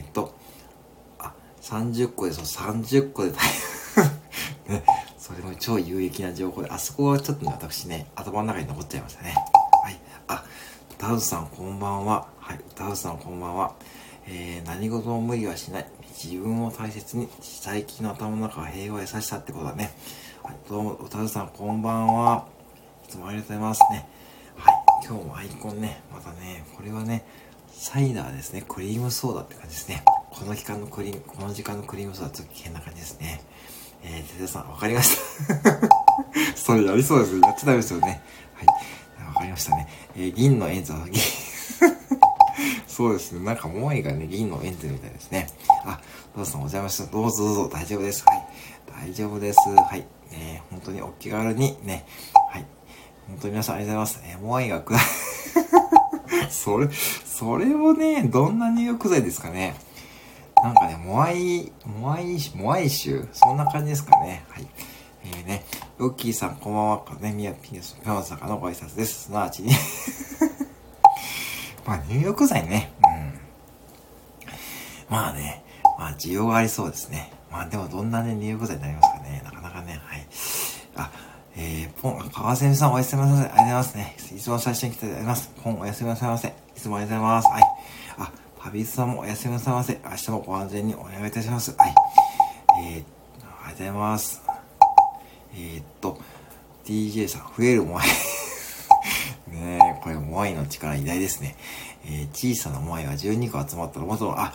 [0.00, 0.34] えー、っと、
[1.20, 3.30] あ、30個で、そう、30個で
[4.68, 4.82] ね、
[5.18, 9.36] それも超有益な情報で、あそこはちょっとね、私ね、頭の中に残っちゃいましたね。
[9.84, 9.96] はい。
[10.26, 10.44] あ、
[10.98, 12.26] タウさんこんばんは。
[12.40, 12.60] はい。
[12.74, 13.72] タウさんこんばんは。
[14.26, 15.86] えー、何事も無理はしない。
[16.24, 17.28] 自分を大切に。
[17.40, 19.92] 最近の頭の中は平和優しさってことだね。
[20.48, 20.56] はい。
[20.66, 22.46] どうも、おたずさんこんばんは。
[23.06, 24.08] いつもありがとうございますね。
[24.56, 24.74] はい。
[25.06, 27.22] 今日もアイコンね、またね、これはね、
[27.70, 28.64] サイダーですね。
[28.66, 30.02] クリームソーダって感じですね。
[30.30, 33.42] この期間のクリーム、この時間のクリームソーダちょっと危険な感じですね。
[34.02, 35.54] えー、ててさん、わかりました？
[36.56, 37.38] それやりそうです。
[37.40, 38.22] やっちゃダメですよね。
[38.54, 38.66] はい。
[39.26, 39.86] わかりましたね。
[40.16, 41.20] えー、銀のエンザの銀
[42.86, 43.44] そうですね。
[43.44, 45.46] なんか、モアイがね、銀のエンゼルみたいですね。
[45.84, 46.00] あ、
[46.34, 47.12] どうぞお邪魔しました。
[47.14, 48.24] どうぞどうぞ、大丈夫です。
[48.26, 48.48] はい。
[49.04, 49.58] 大丈夫です。
[49.68, 50.17] はい。
[50.32, 52.06] えー、本当にお気軽にね。
[52.50, 52.66] はい。
[53.28, 54.30] 本当に皆さんありがとうございます。
[54.32, 54.94] えー、モアイがく
[56.50, 59.74] それ、それをね、どんな入浴剤ですかね。
[60.62, 64.44] なんかね、モアイ、モアイ、モアイ臭そんな感じですかね。
[64.48, 64.66] はい。
[65.24, 65.64] えー、ね、
[65.98, 67.04] ウッキーさん、こんばんは。
[67.20, 69.24] ね、ミヤピンス、ピョンさんからのご挨拶です。
[69.24, 69.72] すなわちに
[71.86, 72.92] まあ、入浴剤ね。
[73.04, 73.40] うん。
[75.08, 75.64] まあね、
[75.98, 77.32] まあ、需要がありそうですね。
[77.50, 79.42] まあ、でも、どんなね、入浴剤になりますかね。
[79.44, 79.57] なかなか、
[80.98, 81.10] あ、
[81.56, 83.36] えー、ポン、川瀬さんおやすみなさい。
[83.36, 84.16] ありがとうございますね。
[84.36, 85.50] いつも最初に来ていただきます。
[85.62, 86.48] ポン、おやすみなさいませ。
[86.48, 87.48] いつもありがとうございます。
[87.48, 87.62] はい。
[88.18, 90.00] あ、パビスさんもおやすみなさいませ。
[90.04, 91.74] 明日もご安全にお願いいたします。
[91.78, 91.94] はい。
[92.82, 94.42] えー、ありがとうございます。
[95.54, 96.18] えー、っと、
[96.84, 98.06] DJ さん、増える前。
[99.48, 101.56] ねえ、これ、モアイの力偉大ですね。
[102.04, 104.54] えー、小さなモアイは12個集まったら元の、あ、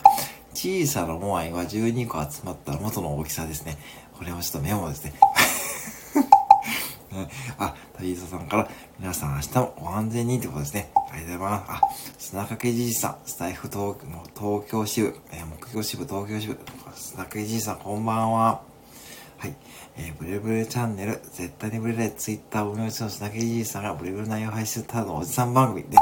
[0.54, 3.76] 小さなモアイは12個集まったら元の大きさですね。
[4.16, 5.12] これはちょっとメモですね。
[6.14, 10.90] ね あ、旅人さんから、皆さん明日もご安全にってことですね。
[11.12, 11.70] ありがとうございます。
[11.70, 11.80] あ、
[12.18, 13.96] 砂掛けじいさん、スタイフ東
[14.34, 16.58] 東京支部、えー、木曜支部、東京支部、
[16.94, 18.62] 砂掛けじいさん、こんばんは。
[19.38, 19.54] はい。
[19.96, 25.94] えー、ブレブレチャンネル、絶対にブレないツイッターを運営中の砂木じいさんがブレブレ内容配信ただのおじさん番組で、い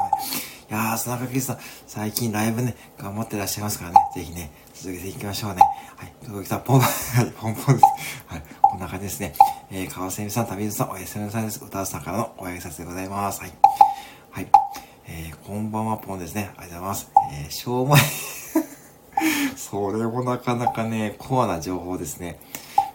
[0.70, 5.61] やー、砂掛けじいさん、最近ライブね、頑張ってらっしゃいますからね、ぜひね、続けていきましょうね。
[5.96, 6.87] はい、届きた、ポン、 は
[7.22, 7.87] い、ポンポンです。
[8.27, 9.35] はい、こんな感じですね。
[9.75, 11.65] えー、川瀬美さん、旅人さん、おやすみなさいです。
[11.65, 13.41] 歌うさんからのお挨拶でございます。
[13.41, 13.53] はい。
[14.31, 14.49] はい。
[15.07, 16.51] えー、こんばんは、ポンですね。
[16.59, 17.11] ありがとうございます。
[17.33, 18.05] えー、しょうもない
[19.57, 22.39] それもなかなかね、コアな情報ですね。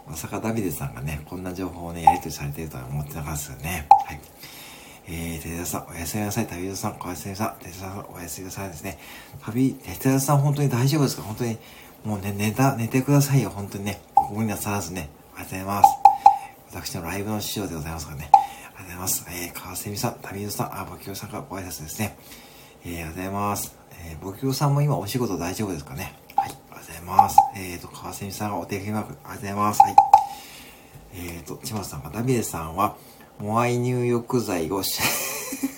[0.08, 3.88] まさかダビデさんがね、こんな情報をね、やり取りされてるとは思ってなかったですよね。
[4.06, 4.20] はい。
[5.08, 6.46] えー、テレさん、おやすみなさい。
[6.46, 7.64] 旅人さん、おやすみなさい。
[7.64, 9.00] テレさん、おやすみなさいですね。
[9.44, 11.24] 旅、テレさん、本当に大丈夫ですか？
[11.24, 11.58] 本当に、
[12.06, 13.50] もうね、寝た、寝てくださいよ。
[13.50, 14.00] 本当にね。
[14.14, 15.10] ここにはさらずね。
[15.36, 16.07] ありがとうございます。
[16.80, 18.30] 私のライブの師匠でございますからね。
[18.32, 19.26] ありがとうございます。
[19.32, 22.16] えー、川瀬美さん、旅人さん、あ、ボキオさんからご挨拶ですね。
[22.86, 23.76] えー、ありがとうございます。
[24.06, 27.38] えー、ボキオさんも今お仕事大丈夫ですかねはい、おはようございます。
[27.56, 29.82] えっ、ー、と、川蝉さんがお手紙マーク、ありがとうございます。
[29.82, 29.96] はい。
[31.16, 32.96] えっ、ー、と、千葉さんが、ダビデさんは、
[33.40, 35.02] モアイ入浴剤をし、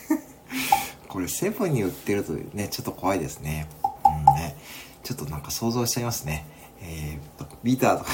[1.07, 3.69] これセブンに売ってるとね、ちょっと怖いですね。
[4.05, 4.57] うんね。
[5.03, 6.45] ちょっとなんか想像しちゃいますね。
[6.81, 8.11] えー、と、ビターとか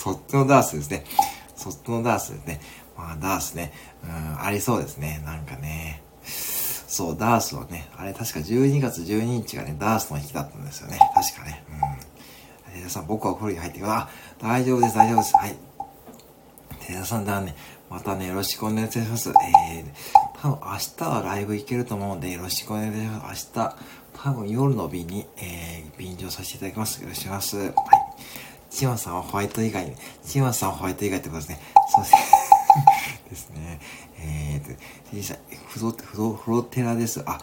[0.00, 1.04] そっちのダースですね。
[1.56, 2.60] そっちのダースですね。
[2.96, 3.70] まあ、ダースね、
[4.02, 5.22] うん、ありそうですね。
[5.26, 6.02] なんかね。
[6.24, 10.98] そう、ダースはね、あれ確か12月12日がね、ダースの日だったんですよね。
[11.14, 11.62] 確かね。
[12.72, 12.76] うん。
[12.78, 14.08] 皆さん、僕はお風呂に入ってくだ
[14.40, 15.36] 大丈夫です、大丈夫です。
[15.36, 15.56] はい。
[16.86, 17.54] テ田さんだね、
[17.90, 19.28] またね、よろしくお願いします。
[19.28, 19.84] えー、
[20.40, 23.50] 多分明日はライブ行けると思うんで、よろしくお願いします。
[23.54, 23.76] 明日、
[24.14, 27.02] 多分夜の便に、えー、便乗させていただきます。
[27.02, 27.66] よろしくお願いします。
[27.66, 27.99] はい。
[28.70, 31.60] チマさんはホワイト以外に、チマさんはホワイト以外ってことですね。
[31.92, 32.20] そうですね。
[33.30, 33.80] ですね。
[34.22, 34.80] えーと、
[35.12, 35.36] DJ さん、
[35.68, 37.22] 風呂、風呂、風呂寺です。
[37.26, 37.40] あ、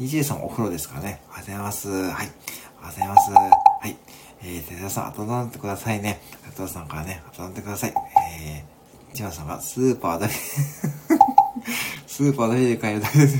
[0.00, 1.20] DJ さんお風呂ですかね。
[1.32, 1.88] ありがとうございます。
[1.88, 2.12] はい。
[2.12, 2.32] ありがと
[2.80, 3.30] うございます。
[3.32, 3.96] はい。
[4.42, 6.20] えー、寺田さん、温めてくださいね。
[6.54, 7.94] 寺田さんからね、温めてください。
[8.40, 10.34] えー、千葉さんが、スーパーだけ
[12.06, 13.36] スーパーだけで買えるだけです。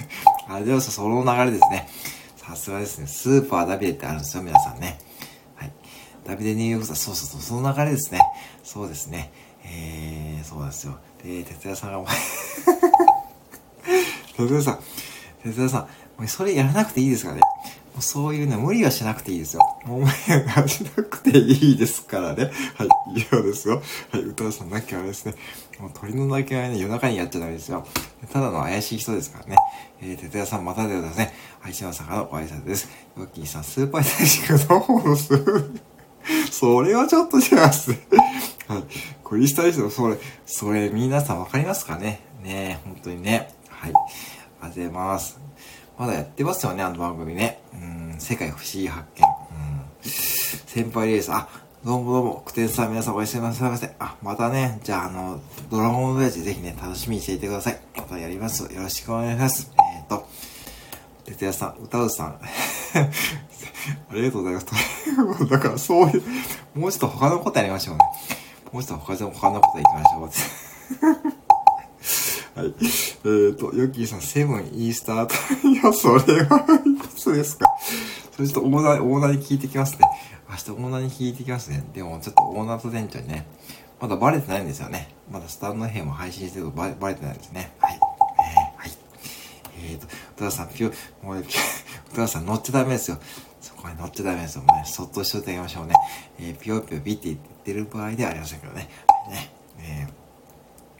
[0.49, 1.89] あ、でもその流れですね。
[2.37, 3.07] さすがですね。
[3.07, 4.99] スーパーダビデってあるんですよ、皆さんね。
[6.29, 8.21] ダビデニューヨークさん、そうそうそう、その流れですね。
[8.63, 9.33] そうですね。
[9.65, 10.99] えー、そうですよ。
[11.25, 12.11] で、哲也さんが、
[14.37, 14.79] 哲也さん、
[15.43, 15.81] 哲也さん、
[16.19, 17.41] もうそれやらなくていいですからね。
[17.95, 19.63] もうそういうね、無理はしなくていいですよ。
[19.87, 20.11] もう無理
[20.51, 22.51] はしなくていいですからね。
[22.75, 23.81] はい、以上ですよ。
[24.13, 25.35] はい、歌田さんなきゃあれですね。
[25.79, 27.87] もう鳥の鳴きはね、夜中にやっちゃダメですよ。
[28.31, 29.57] ただの怪しい人ですからね。
[30.03, 31.33] えー、哲也さんまたでございますね。
[31.61, 32.87] はい、島さんからのご挨拶です。
[33.17, 35.81] ヨッキーさん、スーパー大使がどうフォローする？
[36.51, 37.91] それはちょっと違います。
[37.93, 37.99] はい。
[39.25, 42.21] クリスタリスト、それ、それ、皆さんわかりますかね？
[42.43, 43.55] ね本当にね。
[43.69, 43.93] はい。
[43.93, 44.01] ありが
[44.61, 45.41] とうございます。
[45.99, 47.61] まだやってますよね、あの番組ね。
[47.75, 49.25] うん、世界不思議発見。
[49.25, 50.11] うん。
[50.11, 51.49] 先輩レース、あ、
[51.85, 53.95] どうもどうも、クテンさん皆さんおやすみなさいませ。
[53.99, 57.81] あ、またね、じゃあ、あの、ドラゴンウェージぜひね、楽しみにしていてください。
[57.97, 58.65] またやります。
[58.73, 59.73] よろしくお願いします。
[59.97, 60.27] えっ、ー、と、
[61.25, 62.41] 哲也さん、歌うさん。
[64.11, 64.67] ありがとうございます。
[65.49, 66.23] だからそういう、
[66.75, 68.05] もうちょっと他のことやりましょうね。
[68.73, 70.29] もうちょっと他でも他のこと行きましょう。
[72.59, 72.67] はい。
[72.67, 75.35] えっ、ー、と、ヨッキーさん、セブンイースタータ
[75.69, 77.67] イヤ、それはいくつですか？
[78.35, 80.01] それちょっとオーナー、オーナーに聞いてきますね。
[80.51, 81.85] 明日オーナーに聞いてきますね。
[81.93, 83.47] でも、ちょっとオーナーと店長にね、
[84.01, 85.15] まだバレてないんですよね。
[85.31, 87.73] まだスタンド編も配信してるとバレバレてないんですね。
[87.81, 87.95] はい。
[87.95, 88.91] えー、はい。
[89.91, 91.45] えっ、ー、と、宇田さん、ピュ、もう、宇
[92.15, 93.19] 田さん乗っちゃダメですよ。
[93.83, 94.63] こに乗っちゃダメですよ。
[94.63, 95.95] ね、そっとしといてあげましょうね。
[96.39, 98.89] えー、ぴよぴよぴって言ってる場合ではありませんけどね。
[99.29, 99.51] ね。
[99.81, 100.07] え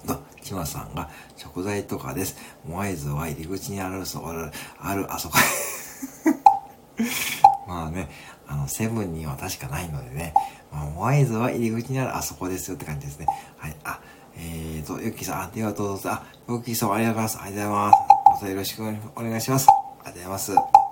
[0.05, 2.37] ー、と、ちまさんが食材とかです。
[2.65, 5.37] モアイズは入り口にある、そう、ある、ある、あそこ。
[7.67, 8.09] まあね、
[8.47, 10.35] あの、セブンには確かないのでね。
[10.73, 13.27] まあ、モアイズは入り口にある、あそこですよって感じですね。
[13.59, 13.77] はい。
[13.85, 14.01] あ、
[14.37, 17.39] えーと、ゆきさん、あ、ではどうぞ、あ、ゆきさんありがとうございます。
[17.43, 18.19] ありがとうございます。
[18.29, 18.83] またよろしく
[19.17, 19.67] お願いします。
[19.69, 19.73] あ
[20.05, 20.88] りがとうございます。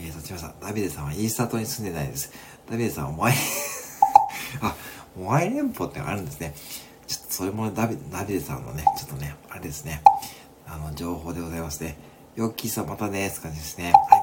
[0.00, 2.30] えーと、ちまさん、ダビデさんはイースター島に住んでないです。
[2.70, 3.34] ダビデさんはモアイ、
[4.62, 4.74] あ、
[5.16, 6.54] モアイ連邦ってあるんですね。
[7.06, 10.02] ちょっとそれもダビダビデさんのね、ちょっとね、あれですね、
[10.66, 11.96] あの、情報でございますね。
[12.36, 13.92] ヨッキーさんまたね、って感じですね。
[13.92, 14.22] はい。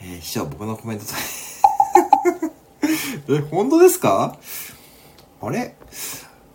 [0.00, 1.12] えー、秘書、僕のコメントと
[3.36, 4.36] え、本当ですか？
[5.42, 5.76] あれ？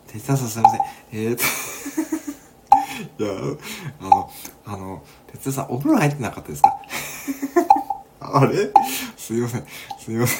[0.07, 0.81] 手伝さんすいません。
[1.11, 1.43] えーと
[3.23, 3.31] いや、
[4.01, 4.31] あの、
[4.65, 6.77] あの、哲也さん、お風呂入ってなかったですか？
[8.33, 8.71] あれ？
[9.17, 9.65] すいません。
[9.99, 10.39] すいません。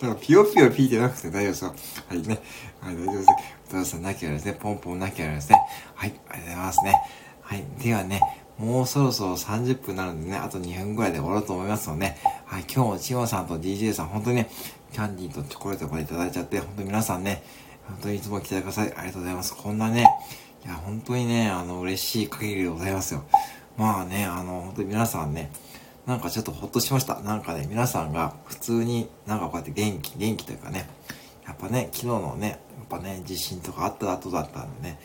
[0.00, 1.74] なんかピヨピヨピーてなくて大丈夫ですよ。
[2.08, 2.38] はいね。
[2.80, 3.26] はい、大丈夫です。
[3.68, 4.52] 歌田さんなきゃですね。
[4.52, 5.56] ポンポンなきゃですね。
[5.94, 6.94] はい、ありがとうございますね。
[7.42, 7.64] はい。
[7.82, 8.20] ではね、
[8.58, 14.50] もうそろそろ30分なるんでね、あと2分ぐらいで終わろうと思いますので、はい、今日もチモさんと DJ さん、本当にね、
[14.92, 17.42] キャンディーとチョコレートこれいただいちゃって、本当に皆さんね、
[17.88, 18.92] 本当にいつも来てください。
[18.96, 19.56] ありがとうございます。
[19.56, 20.06] こんなね、
[20.64, 23.24] いや、本当にね、あの、嬉しい限りでございますよ。
[23.78, 25.50] まあね、あの、本当に皆さんね、
[26.10, 27.20] なんかちょっとほっとしました。
[27.20, 30.90] なんかね、皆さんが普通になんかこうやって元気、元気というかね、
[31.46, 34.98] やっぱね、昨日のね、やっぱね、地震とかあった後だったんでね、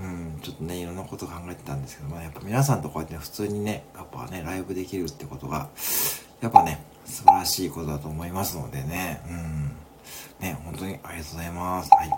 [0.00, 5.68] うん、ちょっとね、いろんなこと考えてたんですけども、やっぱ皆さんとこうやって、ね、普通にね、やっぱね、ライブできるってことが、
[6.40, 9.76] やっぱね、素晴らしいことだと思いますのでね、うん。
[10.40, 11.90] ね、本当にありがとうございます。
[11.92, 12.10] はい。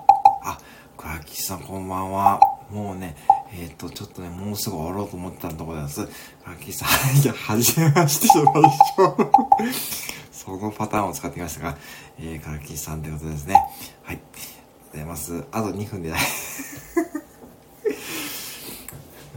[0.44, 0.58] あ、
[0.96, 2.51] 倉吉さんこんばんは。
[2.72, 3.14] もうね、
[3.52, 6.00] えっ、ー、と、ちょっとね、もうすぐ終わろうと思ってたところです。
[6.00, 6.06] ラ
[6.54, 6.88] ッキさん、
[7.20, 9.14] いや、はじめましてじゃないしょ。
[10.32, 11.76] そのパターンを使ってきましたが、
[12.18, 13.54] えー、カラキさんということですね。
[14.02, 14.16] はい。
[14.16, 15.44] ありがとうございます。
[15.52, 16.20] あと2分でない。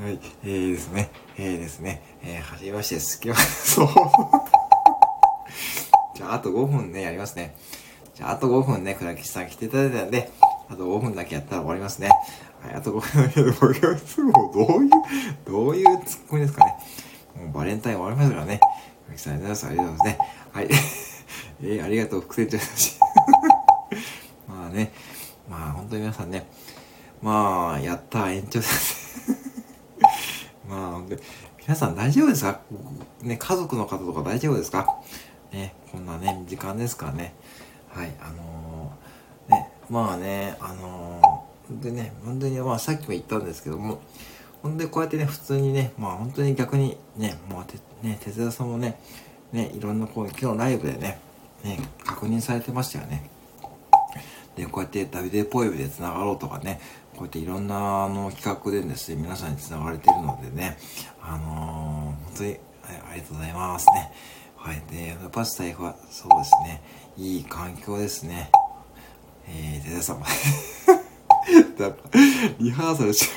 [0.02, 0.20] はい。
[0.44, 1.12] えーですね。
[1.38, 2.02] えーですね。
[2.24, 3.88] えー、はじめまして、すきま、そう。
[6.16, 7.54] じゃあ、あと5分ね、やりますね。
[8.14, 10.32] じゃあ、あと5分ね、倉吉さん来ていただいたんで、
[10.70, 12.10] あと5分だけやったら終わりますね。
[12.62, 13.72] はい、あと5分だけで、僕は、
[14.32, 14.90] もうどういう、
[15.46, 16.76] どういうツッコミですかね。
[17.38, 18.60] もうバレンタイン終わりましたからね。
[19.16, 19.66] さんありがとうございます。
[19.68, 20.18] ありがとうございますね。
[20.52, 20.68] はい。
[21.62, 22.58] えー、ありがとう、副店長
[24.52, 24.92] まあね、
[25.50, 26.48] まあ本当に皆さんね、
[27.22, 29.32] まあ、やった延長です
[30.68, 31.22] まあ本当に、
[31.62, 32.60] 皆さん大丈夫ですか？
[33.22, 34.98] ね、家族の方とか大丈夫ですか？
[35.54, 37.34] ね、こんなね、時間ですからね。
[37.90, 38.65] はい、あのー、
[39.90, 44.02] まあね、あのー、でね、本当に、まあさっきも言ったんですけども、
[44.62, 49.00] ほんでこうやってね、普通にね、まあ本当に逆にね、もうて、ね、哲田さんもね、
[49.52, 51.20] ね、いろんなこう、昨日ライブでね、
[51.64, 53.30] ね、確認されてましたよね。
[54.56, 56.80] で、こうやってダビデポイブで繋がろうとかね、
[57.16, 60.78] こうやっていろんなあの企画でですね、皆さんに繋がれてるのでね、
[61.22, 62.60] あのー、本当に、はい、
[63.12, 64.12] ありがとうございますね。
[64.56, 64.82] はい。
[64.92, 66.82] で、やっぱスタイフは、そうですね、
[67.18, 68.50] いい環境ですね。
[69.48, 70.26] えー、デザさんも
[71.78, 72.20] だから、
[72.60, 73.30] リハーサルし、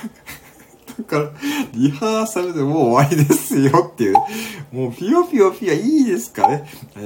[0.99, 1.31] だから、
[1.73, 4.15] リハーサルでもう終わりですよっていう。
[4.73, 6.65] もうピヨピヨピヨいいですかね。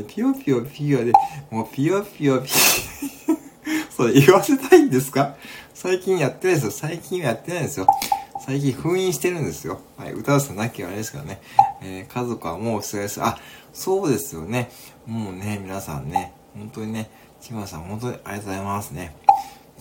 [0.08, 1.12] ピヨピヨピヨで、
[1.50, 3.36] もうピヨピヨピヨ
[3.96, 5.34] それ言わせたいんですか？
[5.74, 6.70] 最近やってないですよ。
[6.72, 7.86] 最近はやってないですよ。
[8.44, 9.80] 最近封印してるんですよ。
[9.96, 11.40] はい、歌うさなきゃあれですからね。
[11.82, 13.22] えー、家族はもうすがです。
[13.22, 13.38] あ、
[13.72, 14.70] そうですよね。
[15.06, 17.10] もうね、皆さんね、本当にね、
[17.42, 19.16] ちまさん本当にありがとうございますね。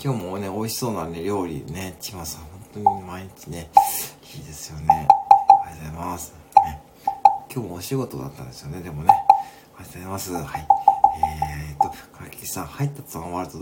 [0.03, 3.69] 今日もね、美味しそうなね、料理ね、ちまさん本当に毎日ね、
[4.35, 5.07] いいですよね。
[5.63, 6.33] ありがとうございます。
[6.55, 6.81] ね、
[7.53, 9.11] 今日もお仕事だったんですよね、でもね。
[9.77, 10.33] ありがとうございます。
[10.33, 10.67] はい。
[11.69, 13.53] えー、っと、かきさん、入ったと思われた。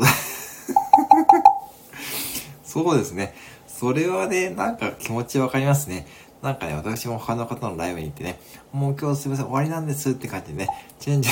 [2.63, 3.35] そうですね。
[3.67, 6.07] それはね、なんか気持ちわかりますね。
[6.41, 8.39] なんかね、私も他の方のライブに行ってね、
[8.71, 10.69] もう今日すいません、終わりなんですって感じでね、
[11.01, 11.29] チェンジ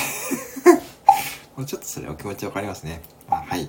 [1.58, 3.02] もうちょっとそれお気持ちわかりますね。
[3.28, 3.68] あはい。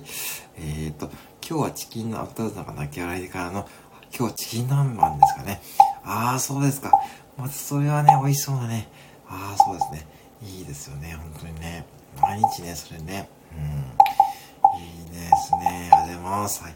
[0.57, 1.07] えー、っと、
[1.41, 3.67] 今日はチキンのアフターズのか泣き笑いからの、
[4.15, 5.59] 今日はチキン南蛮ですかね。
[6.03, 6.91] ああ、そうですか。
[7.35, 8.87] まずそれはね、美味しそうなね。
[9.27, 10.07] ああ、そうですね。
[10.43, 11.83] いいですよね、本当にね。
[12.21, 13.27] 毎日ね、それね。
[13.57, 14.79] うん。
[14.79, 15.89] いいですね。
[15.91, 16.63] ありがとうございます。
[16.63, 16.75] はい。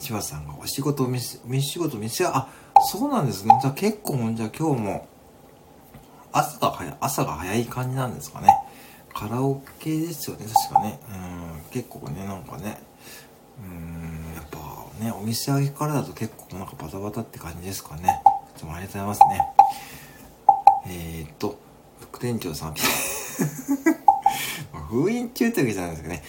[0.00, 2.46] 千葉さんがお仕事、飯仕事、店あ、
[2.90, 3.58] そうなんですね。
[3.62, 5.08] じゃあ結構、じゃあ今日も、
[6.30, 8.48] 朝が早い、朝が早い感じなんですかね。
[9.14, 10.98] カラオケですよね、確かね。
[11.08, 11.12] う
[11.68, 12.78] ん、結構ね、なんかね。
[13.60, 14.58] うん、やっぱ
[15.04, 18.20] ね、お店開けからだと結構なんかバタバタって感じですかね。
[18.56, 19.52] いつもありがとうございますね。
[20.86, 21.58] えー、っと、
[22.00, 22.74] 副店長さん。
[24.88, 26.22] 封印中ってわけじゃないですけどね。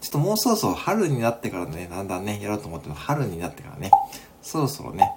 [0.00, 3.90] ちょっともうそろそろ春になってからね、だんだんね、やろうと思っても春になってからね、
[4.42, 5.12] そろそろね。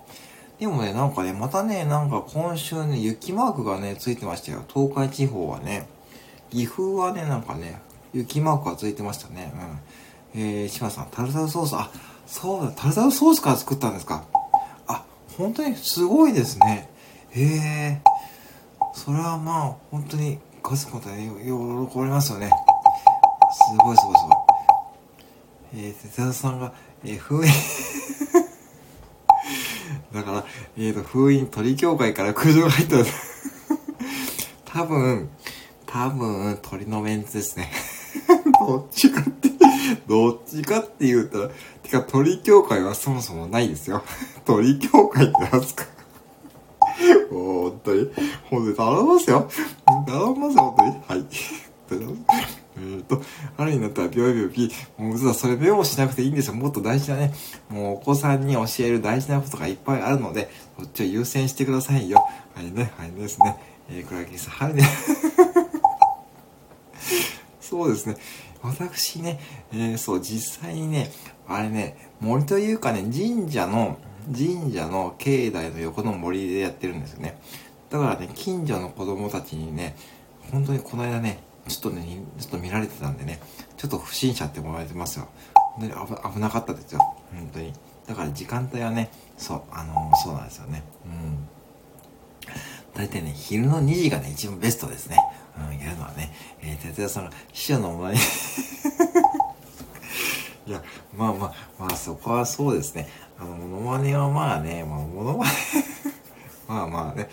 [0.59, 4.63] でもね、なんかね、またね、なんか今週ね、雪マークがね、ついてましたよ。
[4.71, 5.87] 東海地方はね。
[6.51, 7.79] 岐阜はね、なんかね、
[8.13, 9.53] 雪マークがついてましたね。
[10.33, 10.41] うん。
[10.41, 11.89] えー、島さん、タルタルソース、あ、
[12.27, 14.23] そうだ、タルタルソースから作ったんですか？
[14.87, 15.03] あ、
[15.37, 16.89] 本当にすごいですね。
[17.31, 18.01] へえ。
[18.93, 21.51] それはまあ、本当に、ガスコンね、喜
[21.97, 22.49] ばれますよね。
[22.49, 22.53] す
[23.77, 24.35] ごいすごいすごい。
[25.73, 27.51] えー、哲田さんが、えー、封印
[30.13, 30.45] だから、
[30.77, 32.97] えっ、ー、と、封印鳥協会から苦情が入った
[34.65, 35.29] 多分、
[35.91, 37.71] 多分、鳥のメンツですね
[38.67, 39.49] どっちかって、
[40.07, 41.49] どっちかって言うたら、
[41.83, 44.03] てか鳥協会はそもそもないですよ
[44.45, 45.85] 鳥協会って何すか？
[47.29, 48.09] 本当に、
[48.49, 49.49] 本当に頼みますよ。
[50.07, 51.21] 頼みますよ、本当に。
[51.21, 51.25] はい。
[52.77, 53.21] えーと、
[53.57, 56.53] 春になったら病病気、もう実はそれメモしなくていいんですよ。
[56.53, 57.33] もっと大事なね、
[57.69, 60.49] もうお子さんに教える大事なことがいっぱいあるので、
[60.79, 62.25] そっちを優先してくださいよ。
[62.55, 63.57] はいね、はいですね。
[63.89, 64.81] えー、倉木さん、春に、
[67.71, 68.17] そうですね。
[68.61, 69.39] 私ね、
[69.71, 71.09] えー、そう、実際にね、
[71.47, 77.39] あれね、森というかね、神社の、神社の境内の横の森でやってるんですよね。
[77.89, 79.95] だからね、近所の子供たちにね、
[80.51, 82.05] 本当にこの間ね、ちょっとね、
[82.39, 83.39] ちょっと見られてたんでね、
[83.77, 85.29] ちょっと不審者って思われてますよ。
[85.53, 86.99] 本当に危なかったですよ。
[87.33, 87.73] 本当に。
[88.05, 90.83] だから時間帯はね、そう、あのー、そうなんですよね。
[91.05, 91.47] うん。
[92.93, 95.15] 大体ね、昼の2時がね、一番ベストですね。
[95.57, 98.19] うん、やるのはね、えー、哲也さんが秘書の前に
[100.67, 100.81] いや、
[101.17, 103.09] まあまあ、まあそこはそうですね。
[103.37, 105.51] あの、モノマネはまあね、まあ、モノマネ
[106.69, 107.29] まあまあね、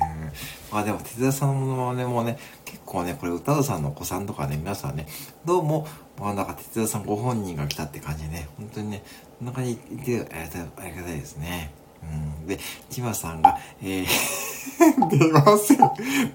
[0.00, 0.32] うん、
[0.72, 5.06] まあでも、哲也さんのモノマネもね、結構ね、これ歌うさんのお子さんとかね、皆さんね、
[5.44, 5.86] どうも、
[6.18, 9.02] まあなんか哲也さんご本人が来たって感じでね、本当にね、
[9.38, 10.42] こんな感じでいて、あ
[10.84, 11.70] りがたいですね。
[12.02, 12.46] うん。
[12.46, 12.58] で、
[12.90, 14.52] ちまさんが、えー
[15.10, 15.78] 出ません。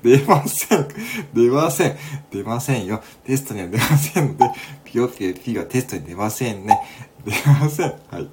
[0.04, 0.88] 出ません。
[1.34, 1.98] 出ません。
[2.32, 3.02] 出ませんよ。
[3.26, 4.52] テストには出ませんので、
[4.84, 6.80] ピヨピヨピがテストに出ませんね。
[7.26, 7.94] 出ません。
[8.10, 8.28] はい。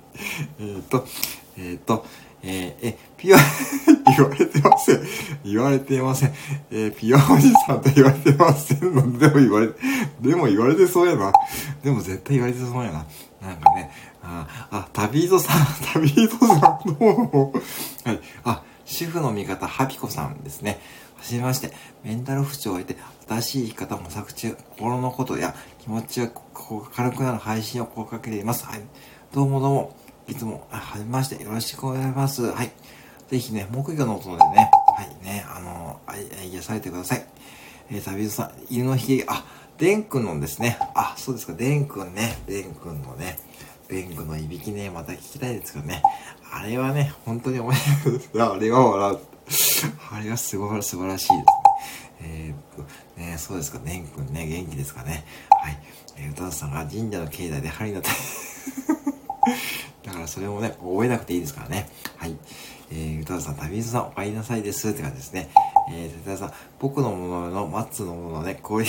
[0.59, 1.07] えっ、ー、と、
[1.57, 2.05] えっ、ー、と、
[2.43, 3.37] えー、え、ピオ、
[4.17, 5.01] 言われてません。
[5.45, 6.35] 言われてません。
[6.71, 9.69] えー、ピオおじさんと言われてませんので、でも言われ、
[10.21, 11.33] でも言われてそうやな。
[11.83, 13.07] でも絶対言われてそうやな。
[13.45, 13.91] なんかね、
[14.23, 17.53] あ、あ、旅人さん、 旅人さん、どうも。
[18.05, 18.21] はい。
[18.43, 20.81] あ、主婦の味方、ハピコさんですね。
[21.17, 21.73] はじめまして、
[22.03, 22.97] メンタル不調を得て、
[23.29, 26.29] 新しい生き方模索中、心のことや気持ちが
[26.95, 28.65] 軽くなる配信を心がけています。
[28.65, 28.81] はい。
[29.33, 29.97] どうもどうも。
[30.27, 32.43] いつも、はじめまして、よろしくお願いします。
[32.51, 32.73] はい。
[33.31, 37.27] ぜひね、木魚の音でね、はいね、あの、あ癒されてください。
[37.91, 39.45] えー、旅人さん、犬のひげ、あ、
[39.85, 43.39] デン君のですね、あ、そうですか、デン君ね、デン君のね、
[43.87, 46.01] デン君のいびきね、また聞きたいですけどね、
[46.51, 48.31] あれはね、本当に思います。
[48.41, 49.19] あれは笑う。
[50.11, 51.45] あれはすごい素晴らしいですね。
[52.23, 55.27] えー、っと、ね、そうですか、デン君ね、元気ですかね。
[55.51, 55.79] はい。
[56.17, 58.09] えー、歌さんが神社の境内で針のだ
[60.15, 61.91] からそれもね、覚えなくていいですからね。
[62.17, 62.35] はい。
[62.91, 64.89] えー、歌さん、旅人さん、お帰りなさいです。
[64.89, 65.51] って感じですね。
[65.91, 68.89] えー、歌さん、僕のものの、マッツのものね、こういう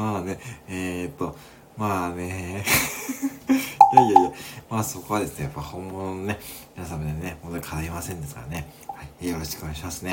[0.00, 1.36] まあね、えー、っと、
[1.76, 2.64] まあね、
[3.92, 4.32] いやいやいや、
[4.70, 6.38] まあそこはですね、やっぱ本物のね、
[6.74, 8.66] 皆様でね、本当に叶いませんですからね。
[8.88, 9.28] はい。
[9.28, 10.12] よろしくお願いしますね。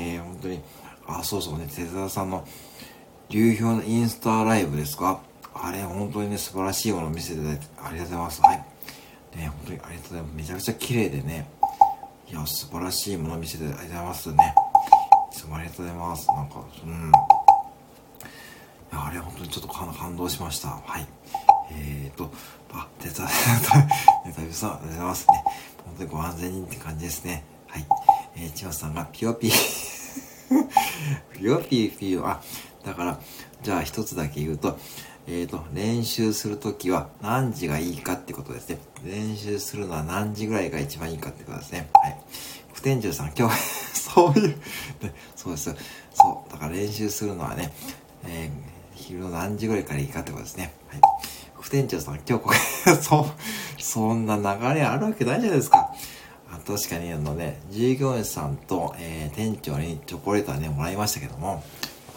[0.00, 0.62] えー、本当に、
[1.08, 2.46] あ、そうそうね、手沢さんの、
[3.28, 5.18] 流氷のインスタライブですか？
[5.52, 8.42] あれ、本当にね、素晴らしいものを見せていただいて、ありがとうございます。
[8.42, 8.56] はい。
[9.36, 10.36] ね、本当にありがとうございます。
[10.36, 11.50] めちゃくちゃ綺麗でね、
[12.30, 14.54] いや、素晴らしいものを見せてありがとうございますね。
[15.32, 16.28] いつもありがとうございます。
[16.28, 16.54] なんか、
[16.84, 17.12] うん。
[18.90, 20.68] あれ、本当にちょっと感動しました。
[20.68, 21.06] はい。
[21.72, 22.30] えーと、
[22.72, 23.28] あ、手伝い、
[24.26, 25.44] ネタビさん、ありがとうございますね。
[25.84, 27.44] 本当にご安全にって感じですね。
[27.66, 27.86] はい。
[28.36, 29.52] えー、千葉さんがピヨピー
[31.36, 32.40] ピヨピーピヨ、あ、
[32.84, 33.20] だから、
[33.62, 34.78] じゃあ一つだけ言うと、
[35.26, 38.78] えっ、ー、と、練習するときは何時がいいかってことですね。
[39.04, 41.90] 練習するのは何時ぐらいが一番いいかってことですね。
[41.92, 42.18] はい。
[42.72, 43.56] 副店長さん、今日
[43.92, 44.56] そういうね、
[45.36, 45.76] そうですよ。
[46.14, 46.50] そう。
[46.50, 47.72] だから練習するのはね、
[48.24, 48.77] えー、
[49.08, 50.74] 昼の何時ぐらいからいいかってことですね。
[50.88, 51.00] はい。
[51.54, 53.26] 副店長さん、今日これそ、
[53.78, 54.42] そんな流
[54.74, 55.94] れあるわけないじゃないですか。
[56.52, 61.64] あ確かにあのね、従業員さんと、えー、店長にチョコレートはね、もらいましたけども、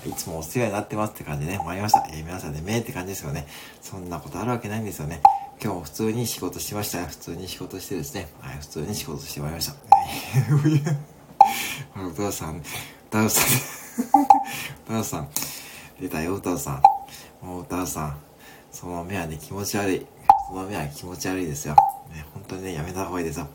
[0.05, 2.05] いつもお世話になってますって感じでね、参りました。
[2.11, 3.47] えー、皆さんで、ね、めって感じですよね。
[3.81, 5.21] そんなことあるわけないんですよね。
[5.63, 7.05] 今日普通に仕事しました。
[7.05, 8.27] 普通に仕事してですね。
[8.41, 9.75] はい、普通に仕事してまいました。
[12.03, 12.61] 歌うさん、
[13.09, 13.45] 歌うさん、
[14.87, 15.29] 歌うさん、
[16.01, 16.81] 出たよ、歌うさ
[17.43, 17.45] ん。
[17.45, 18.17] もう歌うさん、
[18.71, 20.07] その目はね、気持ち悪い。
[20.49, 21.75] その目は気持ち悪いですよ。
[22.11, 23.47] ね、本当にね、やめた方がいいですよ。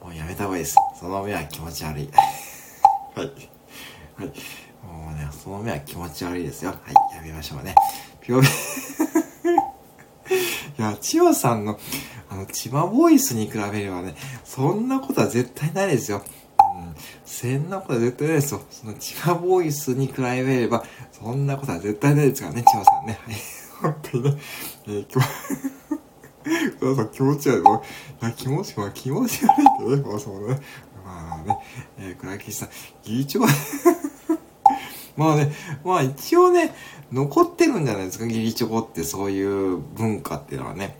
[0.00, 0.76] もうやめた方がいいです。
[0.94, 2.08] その目は気持ち悪い。
[3.16, 3.26] はい。
[3.26, 4.26] はい。
[4.86, 6.70] もうね、その目は気持ち悪いですよ。
[6.70, 6.76] は
[7.12, 7.74] い、やめましょうね。
[8.20, 8.44] ぴょ い
[10.78, 11.80] や、千葉さんの、
[12.30, 14.14] あの、千葉ボイスに比べればね、
[14.44, 16.22] そんなことは絶対ないですよ。
[17.32, 18.60] そんなことは絶対ないですよ。
[18.70, 23.18] その千葉ボイスに比べれば、そんなことは絶対ないですからね、千葉さんね。
[23.24, 23.34] はい。
[23.80, 24.38] 本当にね。
[24.86, 25.22] えー、今
[26.90, 27.62] 日、 さん気持ち悪い。
[27.62, 27.64] い
[28.20, 30.60] や、気持ち、まあ気持ち悪いってね、まあそうね。
[31.02, 31.58] まあね、
[31.98, 32.68] えー、倉吉さん、
[33.02, 33.40] 議長
[35.16, 35.54] まあね、
[35.84, 36.74] まあ一応ね、
[37.10, 40.98] 残ってるんじゃないですか、ギリチョコってそういう文化っていうのはね。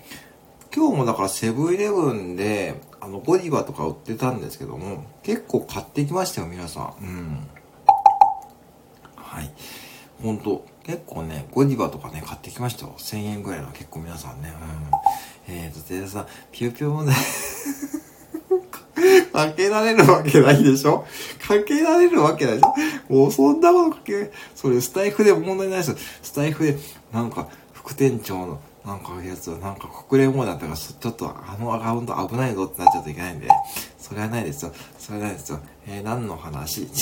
[0.74, 6.94] 今日もだからセブンイレブンで、あの、ゴディバとか売ってたんですけども、結構買ってきましたよ、皆さん。
[7.02, 7.48] うん。
[9.16, 9.50] はい。
[10.22, 12.94] ほんと、結構ね、ゴディバとかね、買ってきましたよ。
[12.98, 14.52] 1000円ぐらいの結構皆さんね。
[15.48, 15.54] うん。
[15.54, 17.12] えーと、て田さん、ぴよぴよもね
[19.32, 21.04] かけられるわけないでしょ？
[21.44, 23.12] かけられるわけないでしょ？
[23.12, 25.96] もうそんなことかけ、それスタイフで問題ないですよ。
[26.22, 26.78] スタイフで、
[27.12, 33.48] なんか、副店長の、なんかやつは、なんか国連もだったから、ちょっとあのアカウント危ないぞってなっちゃうといけないんで、
[33.98, 34.72] それはないですよ。
[34.98, 35.60] それはないですよ。
[35.86, 36.82] えー、何の話？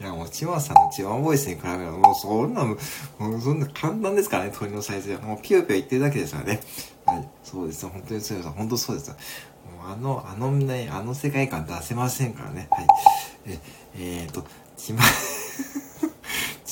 [0.00, 2.78] いや、もう、チワさんのチワボイスに比べると、もう、そんな、もう、
[3.38, 5.20] そんな簡単ですからね、鳥のサイズは。
[5.20, 6.60] もう、ピヨピヨ言ってるだけですからね。
[7.04, 7.90] はい、そうですよ。
[7.90, 8.52] 本当にそうですよ。
[8.56, 9.16] 本当そうですよ。
[9.84, 12.68] あの、あのね、あの世界観出せませんからね。
[12.70, 12.86] はい。
[13.46, 13.58] え、
[13.96, 14.42] えーと、
[14.78, 15.02] ちま、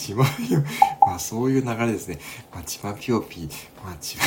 [0.09, 0.65] ちまよ、
[1.07, 2.19] まあそういう流れですね。
[2.53, 3.49] まあ、ちまぴよぴ、
[3.85, 4.25] まあちま、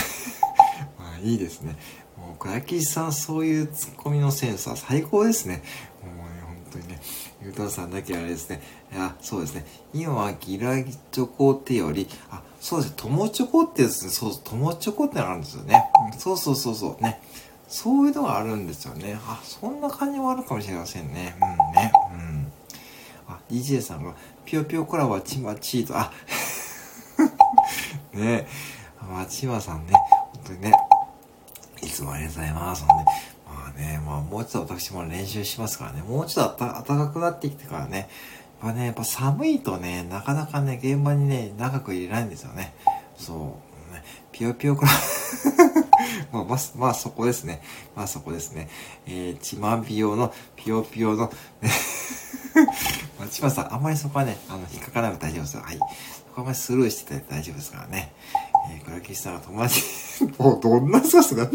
[1.05, 1.75] まあいいですね。
[2.17, 5.63] もう、倉吉さん、そういうツッコミのセンスは最高ですね。
[6.03, 7.01] もうね、本当にね、
[7.41, 8.61] ゆうたさんだけあれですね。
[8.93, 9.65] いや、そうですね。
[9.93, 15.83] 今はギラギチョコってより、あ、そうですね、友チョコってですね、そう、友チョコってのあるんですよね。
[16.19, 17.19] そうそうそうそう、ね。
[17.67, 19.17] そういうのがあるんですよね。
[19.25, 21.35] あ、そんな感じもあるかもしれませんね。
[21.41, 21.91] うんね。
[22.13, 22.51] うん。
[23.27, 24.13] あ、DJ さんが、
[24.45, 26.11] ぴよぴよコラボはちまちーと、あ、
[28.13, 28.47] ねえ、
[29.09, 29.93] まちまさんね、
[30.33, 30.73] 本当にね、
[31.81, 32.83] いつもありがとうございます。
[32.83, 33.11] ほんで、
[33.45, 38.09] まあね、まあもうちょっと私も練習しますからね、もうちょっと暖かくなってきてからね、
[38.61, 42.73] やっぱね、やっぱ寒いとね、なかなかね、現場にね、長く入れないんですよね。
[43.17, 43.93] そう。
[43.93, 44.91] ね、ピヨピヨから
[46.31, 47.61] まあ、まあ、まあ、そこですね。
[47.95, 48.69] まあ、そこですね。
[49.05, 51.31] えー、チマピヨの、ピヨピヨの、
[51.61, 51.69] ね
[53.31, 55.63] 千葉さん、あんまりそこはね、あの、引っかからなくて大丈夫ですよ。
[55.63, 55.77] はい。
[55.77, 58.13] そこはあんまりスルーしてて大丈夫ですからね。
[58.69, 59.81] えー、倉吉さんは友達
[60.37, 61.49] もうどんなそうすか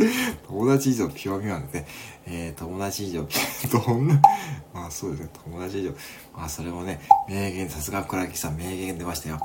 [0.48, 1.86] 友達以上ピュアミワンでね、
[2.26, 3.28] えー、友達以上、
[3.86, 4.20] どんな、
[4.72, 5.92] まあそうですね、友達以上、
[6.34, 9.38] まあそれもね、名言、さすが倉吉さん、名言出ましたよ。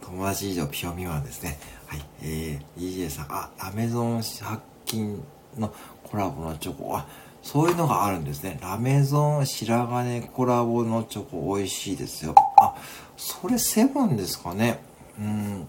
[0.00, 1.58] 友達以上ピュアミワンですね。
[1.86, 5.22] はい、えー、DJ さん、あ、アメゾン発金
[5.56, 5.72] の
[6.02, 7.06] コラボのチョコ、あ、
[7.46, 8.58] そういうのがあるんですね。
[8.60, 12.34] ラメゾン白金コラボのチョコ美味しいですよ。
[12.60, 12.74] あ、
[13.16, 14.80] それセブンですかね。
[15.16, 15.68] うん。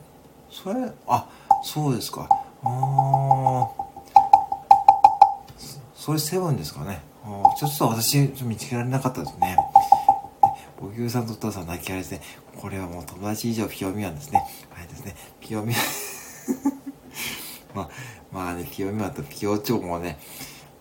[0.49, 1.29] それ、あ、
[1.61, 2.27] そうですか。
[2.63, 3.67] あー。
[5.93, 6.99] それセブンですかね。
[7.23, 9.55] あちょっと私、見つけられなかったですね。
[10.81, 12.21] ボキューさんとッタさん泣きあれですね。
[12.59, 14.43] これはもう友達以上ピオミワンですね。
[14.71, 15.15] はいですね。
[15.39, 15.83] ピオミワン
[17.77, 17.89] まあ、
[18.31, 20.17] まあね、ピオミワンとピオチョコもね、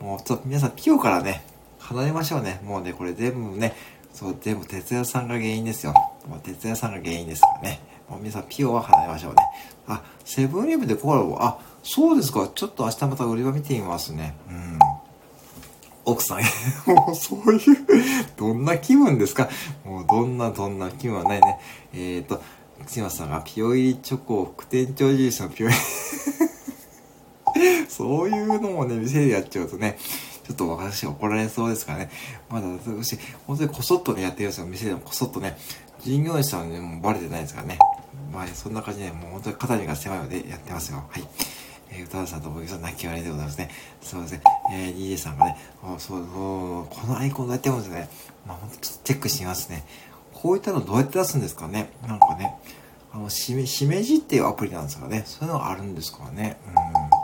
[0.07, 1.43] もうちょっと皆さんピオからね、
[1.81, 2.61] 離れましょうね。
[2.63, 3.75] もうね、これ全部ね、
[4.13, 5.95] そう、全部哲也さんが原因ですよ。
[6.29, 7.81] もう哲也さんが原因ですからね。
[8.09, 9.39] もう皆さんピオは離れましょうね。
[9.89, 11.37] あ、セブンイレブンでコラボ。
[11.41, 12.49] あ、そうですか。
[12.55, 14.37] ちょっと明日また売り場見てみますね。
[14.49, 14.79] うん。
[16.05, 16.39] 奥さん、
[16.87, 17.87] もうそういう
[18.37, 19.49] どんな気分ですか
[19.85, 21.59] もうどんなどんな気分はないね。
[21.93, 22.41] えっ、ー、と、
[22.81, 25.83] 内村さんがピオ入りチョコ副店長印のピオ入り
[27.89, 29.99] そういうのもね、店でやっちゃうとね、
[30.47, 32.11] ちょっと私怒られそうですからね。
[32.49, 34.67] まだ私、本当にこそっとね、やってるんですよ。
[34.67, 35.57] 店でもこそっとね。
[36.05, 37.79] 従業員さんにもバレてないですからね。
[38.33, 41.03] まあ、そんな感じで、もう本当に肩身が狭いのでやってますよ。
[41.11, 41.27] はい。
[41.91, 43.71] えー、歌田さんと僕さん泣き笑いでございますね。
[44.01, 44.43] そうですね。
[44.73, 48.09] えー、DJ さんがね、あそうそう、このアイコンどうやって読むんですね。
[48.47, 49.85] まあ、ほんとちょっとチェックしてみますね。
[50.33, 51.91] こういったのどうやって出すんですかね。
[52.07, 52.55] なんかね、
[53.13, 55.23] あの、しめ、しめじっていうアプリなんですかね。
[55.27, 56.59] そういうのがあるんですかね。
[56.69, 57.16] うん。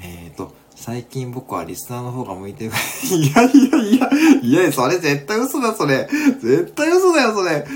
[0.00, 2.70] えっ、ー、と、最近僕はリスナーの方が向いてる。
[3.10, 4.10] いやいやいや、
[4.42, 6.08] いや、それ絶対嘘だ、それ。
[6.40, 7.66] 絶対嘘だよ、それ。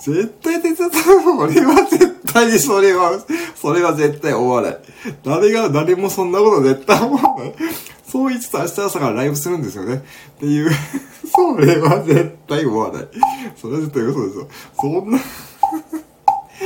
[0.00, 0.98] 絶対手伝った。
[1.36, 3.18] 俺は絶対にそれは、
[3.54, 4.78] それは絶対思わない。
[5.24, 7.54] 誰が、誰もそんなこと絶対思わない。
[8.06, 9.94] そう言ってた明日朝からライブするんですよね。
[9.96, 10.00] っ
[10.40, 10.70] ていう、
[11.32, 13.08] それは絶対思わない。
[13.56, 14.48] それは絶対嘘ですよ。
[14.80, 15.18] そんな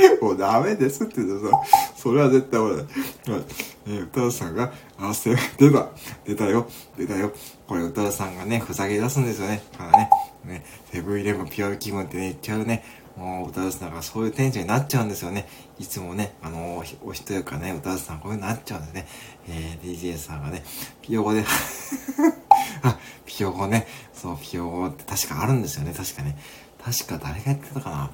[0.21, 1.61] もうダメですって言うとさ、
[1.95, 2.85] それは絶対思わない。
[3.31, 3.43] はい。
[3.87, 5.89] え、歌田さんが、あ、せ、出た。
[6.25, 6.67] 出たよ。
[6.97, 7.31] 出たよ。
[7.67, 9.63] これ歌田さんがね、ふざけ出すんですよね。
[9.77, 10.09] からね。
[10.45, 12.83] ね、セブンイレブンピュア気分ってね、言っちゃうね。
[13.15, 15.47] もう歌わせながそういうテンションになっちゃうんですよね。
[15.79, 19.07] いつもね、あのー、お人やかね、歌わせさんこういうのなっちゃうんでね。
[19.47, 20.63] えー、DJ さんがね、
[21.01, 21.43] ピヨゴで
[22.83, 26.37] あ、ピヨゴね、そう、ピヨゴって確かあるんですよね、確かね。
[26.83, 28.11] 確か誰がやってたかな。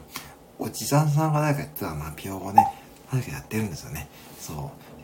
[0.64, 2.64] おじさんさんが誰かやってたかな、ピヨゴね。
[3.10, 4.08] 確かやってるんですよね。
[4.40, 4.58] そう。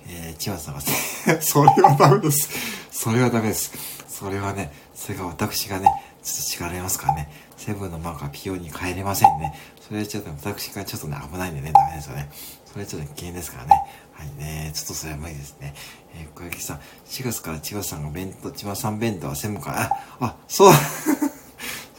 [0.08, 0.82] えー、千葉さんが、
[1.42, 2.50] それはダメです。
[2.92, 3.72] それはダメです。
[4.08, 5.90] それはね、それが私がね、
[6.24, 7.32] ちょっと力れますからね。
[7.58, 9.56] セブンのマークはピオに帰れませんね。
[9.82, 12.30] それはちょっと私がちょっとね、危ないんでね、ダメですよね。
[12.66, 13.72] それはちょっと危険ですからね。
[14.14, 15.74] はいね、ちょっとそれは無理ですね。
[16.14, 16.78] えー、小雪さん、
[17.08, 19.90] 4月から千葉さんが弁当、千葉さん弁当は専門家、あ、
[20.20, 20.74] あ、そう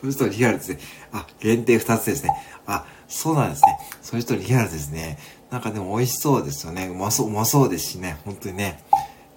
[0.01, 0.79] それとリアルですね。
[1.13, 2.31] あ、限定2つですね。
[2.67, 3.79] あ、そうなんですね。
[4.01, 5.19] それとリアルですね。
[5.51, 6.87] なんかでも美味しそうですよね。
[6.87, 8.19] うまそう、うまそうですしね。
[8.25, 8.83] 本当にね。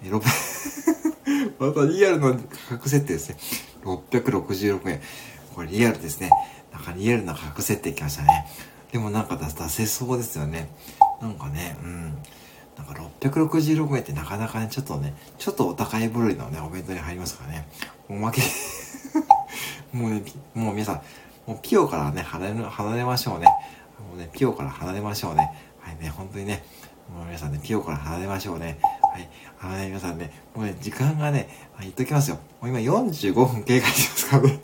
[0.04, 0.12] えー、
[1.58, 3.36] またリアルの価格設定ですね。
[3.82, 5.00] 666円。
[5.54, 6.30] これリアルですね。
[6.72, 8.46] なんかリアルな価格設定きましたね。
[8.92, 10.68] でもなんか出せそうですよね。
[11.20, 12.18] なんかね、うん。
[12.76, 17.68] なんか666円ってなかなかね、ちょっとね、ちょっとお高い部類のね、お弁当に入りますからね。
[18.08, 18.42] おまけ
[19.92, 20.22] もうね、
[20.54, 21.02] もう皆さん、
[21.46, 23.46] もうピオからね、離れ、離れましょうね。
[24.10, 25.52] もうね、ピオから離れましょうね。
[25.80, 26.64] はいね、本当にね、
[27.14, 28.78] もう皆さんね、ピオから離れましょうね。
[29.12, 29.28] はい。
[29.60, 31.48] あのね、皆さんね、もうね、時間がね、
[31.80, 32.38] 言っときますよ。
[32.60, 34.60] もう今45分経過してますからね。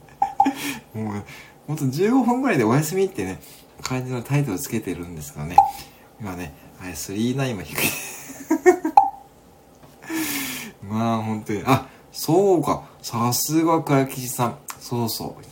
[0.94, 1.24] もう、
[1.66, 3.40] ほんと15分ぐらいでお休みってね、
[3.82, 5.56] 感じのタイトルつけてるんですけどね。
[6.20, 7.82] 今ね、はい、39も低い。
[10.88, 11.62] まあ、本当に。
[11.66, 12.84] あ、そうか。
[13.02, 14.58] さすが倉吉さん。
[14.88, 15.42] そうそう。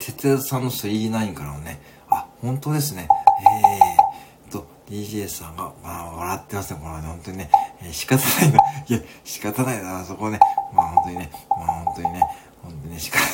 [0.00, 1.80] 哲也さんの39からのね。
[2.10, 3.06] あ、本当ですね。
[4.48, 6.80] えーと、DJ さんが、まあ、笑ってますね。
[6.82, 7.48] これはね、本当にね。
[7.82, 8.58] えー、仕方ないな。
[8.88, 10.40] いや、仕方ないな、そこね。
[10.74, 11.30] まあ、本当にね。
[11.50, 12.20] まあ、本当にね。
[12.64, 13.20] 本当にね、仕方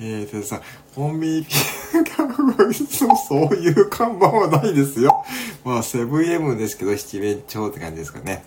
[0.00, 0.62] えーとさん、
[0.94, 1.54] コンビニピ
[2.18, 2.28] アノ
[3.16, 5.24] そういう看板はないですよ。
[5.64, 8.44] まあ、セブンイレブンですけど、七面鳥って感じですかね。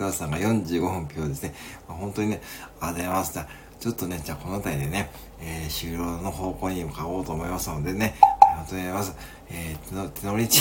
[0.00, 1.54] ダーさんが45分票ですね。
[2.00, 2.40] 本当にね、
[2.80, 3.70] ありがとうございます。
[3.80, 9.16] ちょっとね、じゃあこの辺りでね、えー、終了の方向に向かおうと思いますのでね、ありがとうございます。
[9.50, 10.60] えー、手乗りち、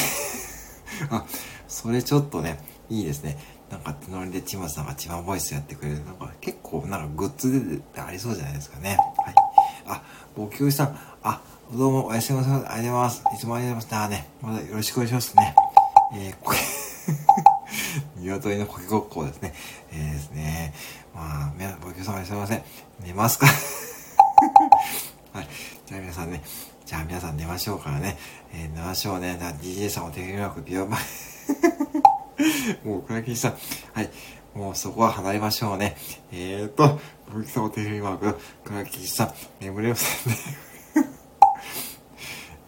[1.12, 1.26] あ、
[1.68, 2.60] それちょっとね、
[2.90, 3.38] いいですね。
[3.70, 6.06] なんか手乗りでチマさんがチマボイスやってくれる。
[6.06, 8.98] なんか結構なんかグッズでありそうじゃないですかね。
[9.18, 9.36] はい。
[9.86, 10.02] あ、
[10.38, 11.42] お教師さん、あ、
[11.74, 12.54] どうもおやすみなさい。
[12.54, 13.24] ありがとうございます。
[13.36, 14.12] いつもありがとうございます。
[14.12, 15.56] ね、まだよろしくお願いしますね。
[16.16, 16.58] えー、これ
[18.18, 19.54] 鶏のコケごっこですね。
[19.92, 20.74] えー、ですね。
[21.14, 22.64] まあ、皆、ご協様すいません。
[23.04, 23.48] 寝ますか？
[25.34, 25.48] はい。
[25.86, 26.42] じゃあ皆さんね、
[26.86, 28.18] じゃあ皆さん寝ましょうからね。
[28.54, 29.38] えー、寝ましょうね。
[29.62, 30.98] DJ さんお手紙マーク、ビオマ
[32.84, 33.58] もう、倉木さん。
[33.94, 34.10] はい。
[34.54, 35.96] もうそこは離れましょうね。
[36.32, 37.00] えーと、
[37.32, 40.38] 倉木さんお手紙マーク、倉木さん、眠れませんね。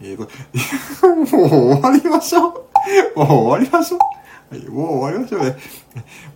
[0.00, 1.48] えーと、もう
[1.78, 2.52] 終わりましょう。
[3.16, 4.00] もう終わりましょう。
[4.52, 5.56] はい、もう終わりましょうね。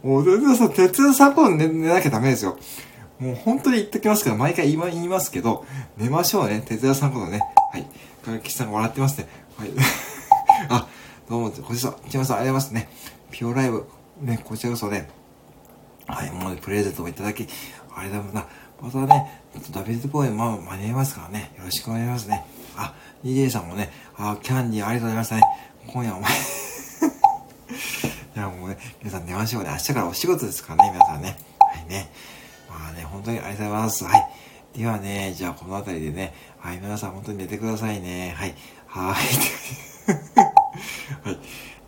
[0.02, 2.56] もう全然さ、鉄道さんと寝寝なきゃダメですよ。
[3.18, 5.66] もう本当に言っときますけど、毎回言いますけど、
[5.98, 6.64] 寝ましょうね。
[6.66, 7.42] 哲也さんことね。
[7.72, 7.86] はい。
[8.24, 9.28] かがきさんが笑ってますね。
[9.58, 9.70] はい。
[10.70, 10.88] あ、
[11.28, 12.88] どうも、こちら、千葉さんありがとうございますね。
[13.30, 13.86] ピオライブ、
[14.22, 15.10] ね、こちらこそね、
[16.06, 17.46] はい、もうねプレゼントもいただき、
[17.94, 18.44] ありがとうござい
[18.80, 18.96] ます。
[18.96, 19.42] またね、
[19.72, 21.52] ダビッド公演、まあ、間に合いますからね。
[21.58, 22.46] よろしくお願いしますね。
[22.78, 25.42] あ、DJ さんもね、あ、キャンディーありがとうございましたね。
[25.86, 26.30] 今夜お前
[27.68, 29.70] いや、もうね、皆さん寝ましょうね。
[29.70, 31.36] 明日からお仕事ですからね、皆さんね。
[31.58, 32.10] はいね。
[32.68, 34.04] まあね、本当にありがとうございます。
[34.04, 34.78] はい。
[34.78, 38.34] ではね、じゃあこの辺りでね、はい、皆さん本当に寝てくださいね。
[38.36, 38.54] はい。
[38.86, 39.14] はい。
[41.24, 41.38] はい。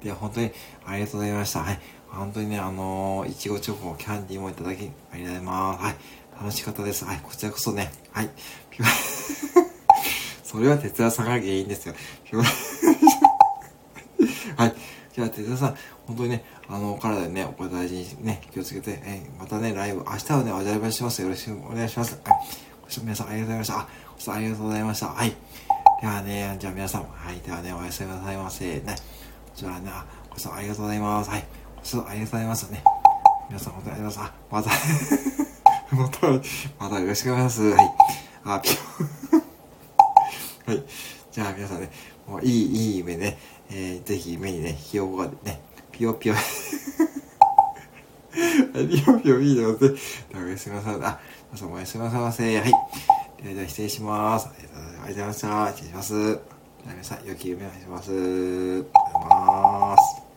[0.02, 0.52] では本当に
[0.86, 1.60] ありがとうございました。
[1.60, 1.80] はい。
[2.08, 5.84] 本当にね、あのー、いちごチョコ、キャンディーもいただき、ありがとうございます。
[5.84, 5.94] はい。
[6.40, 7.04] 楽しかったです。
[7.04, 7.20] はい。
[7.22, 7.92] こちらこそね。
[8.10, 8.30] はい。
[10.42, 11.94] それは哲也さんが原因ですよ。
[15.22, 15.22] はい。
[15.22, 21.22] じゃあ、哲也さん、本当にね、あの、体ね、お体大事にね、気をつけて、えまたね、ライブ、明日はね、お邪魔します。
[21.22, 22.20] よろしくお願いします。
[22.24, 22.38] はい。
[22.82, 23.78] ご視聴皆さんありがとうございました。
[23.78, 25.06] あ、ご視聴ありがとうございました。
[25.08, 25.36] はい。
[26.00, 27.38] ではね、じゃあ皆さん、はい。
[27.40, 28.64] ではね、おやすみなさいませ。
[28.64, 28.82] ね。
[28.84, 28.94] こ
[29.54, 29.90] ちらね、
[30.30, 31.30] ご視聴ありがとうございます。
[31.30, 31.44] はい。
[31.76, 32.84] ご視聴ありがとうございますね。
[33.48, 34.72] 皆さん、本当にありがとうございます。
[35.90, 37.70] あ、また、 また、またよろしくお願いします。
[37.70, 37.94] はい。
[38.44, 38.76] あ、ピョ
[40.70, 40.84] はい。
[41.32, 41.90] じゃあ皆さんね、
[42.26, 43.38] もういい、いい夢ね、
[43.70, 45.60] えー、ぜひ目にね、ひよこがね、
[45.92, 46.34] ぴよぴよ
[48.72, 49.94] ぴよぴよいいので、
[50.34, 50.94] おやすみなさい。
[51.02, 52.58] あ、皆さんおやすみなさいませ。
[52.58, 52.70] はい。
[53.42, 54.48] ではでは失礼します。
[54.48, 55.68] ありがとうございました。
[55.72, 56.40] 失礼します。
[56.86, 58.10] 皆さん、良き夢をお願いします。
[58.10, 58.30] ありがと
[58.80, 60.27] うございます。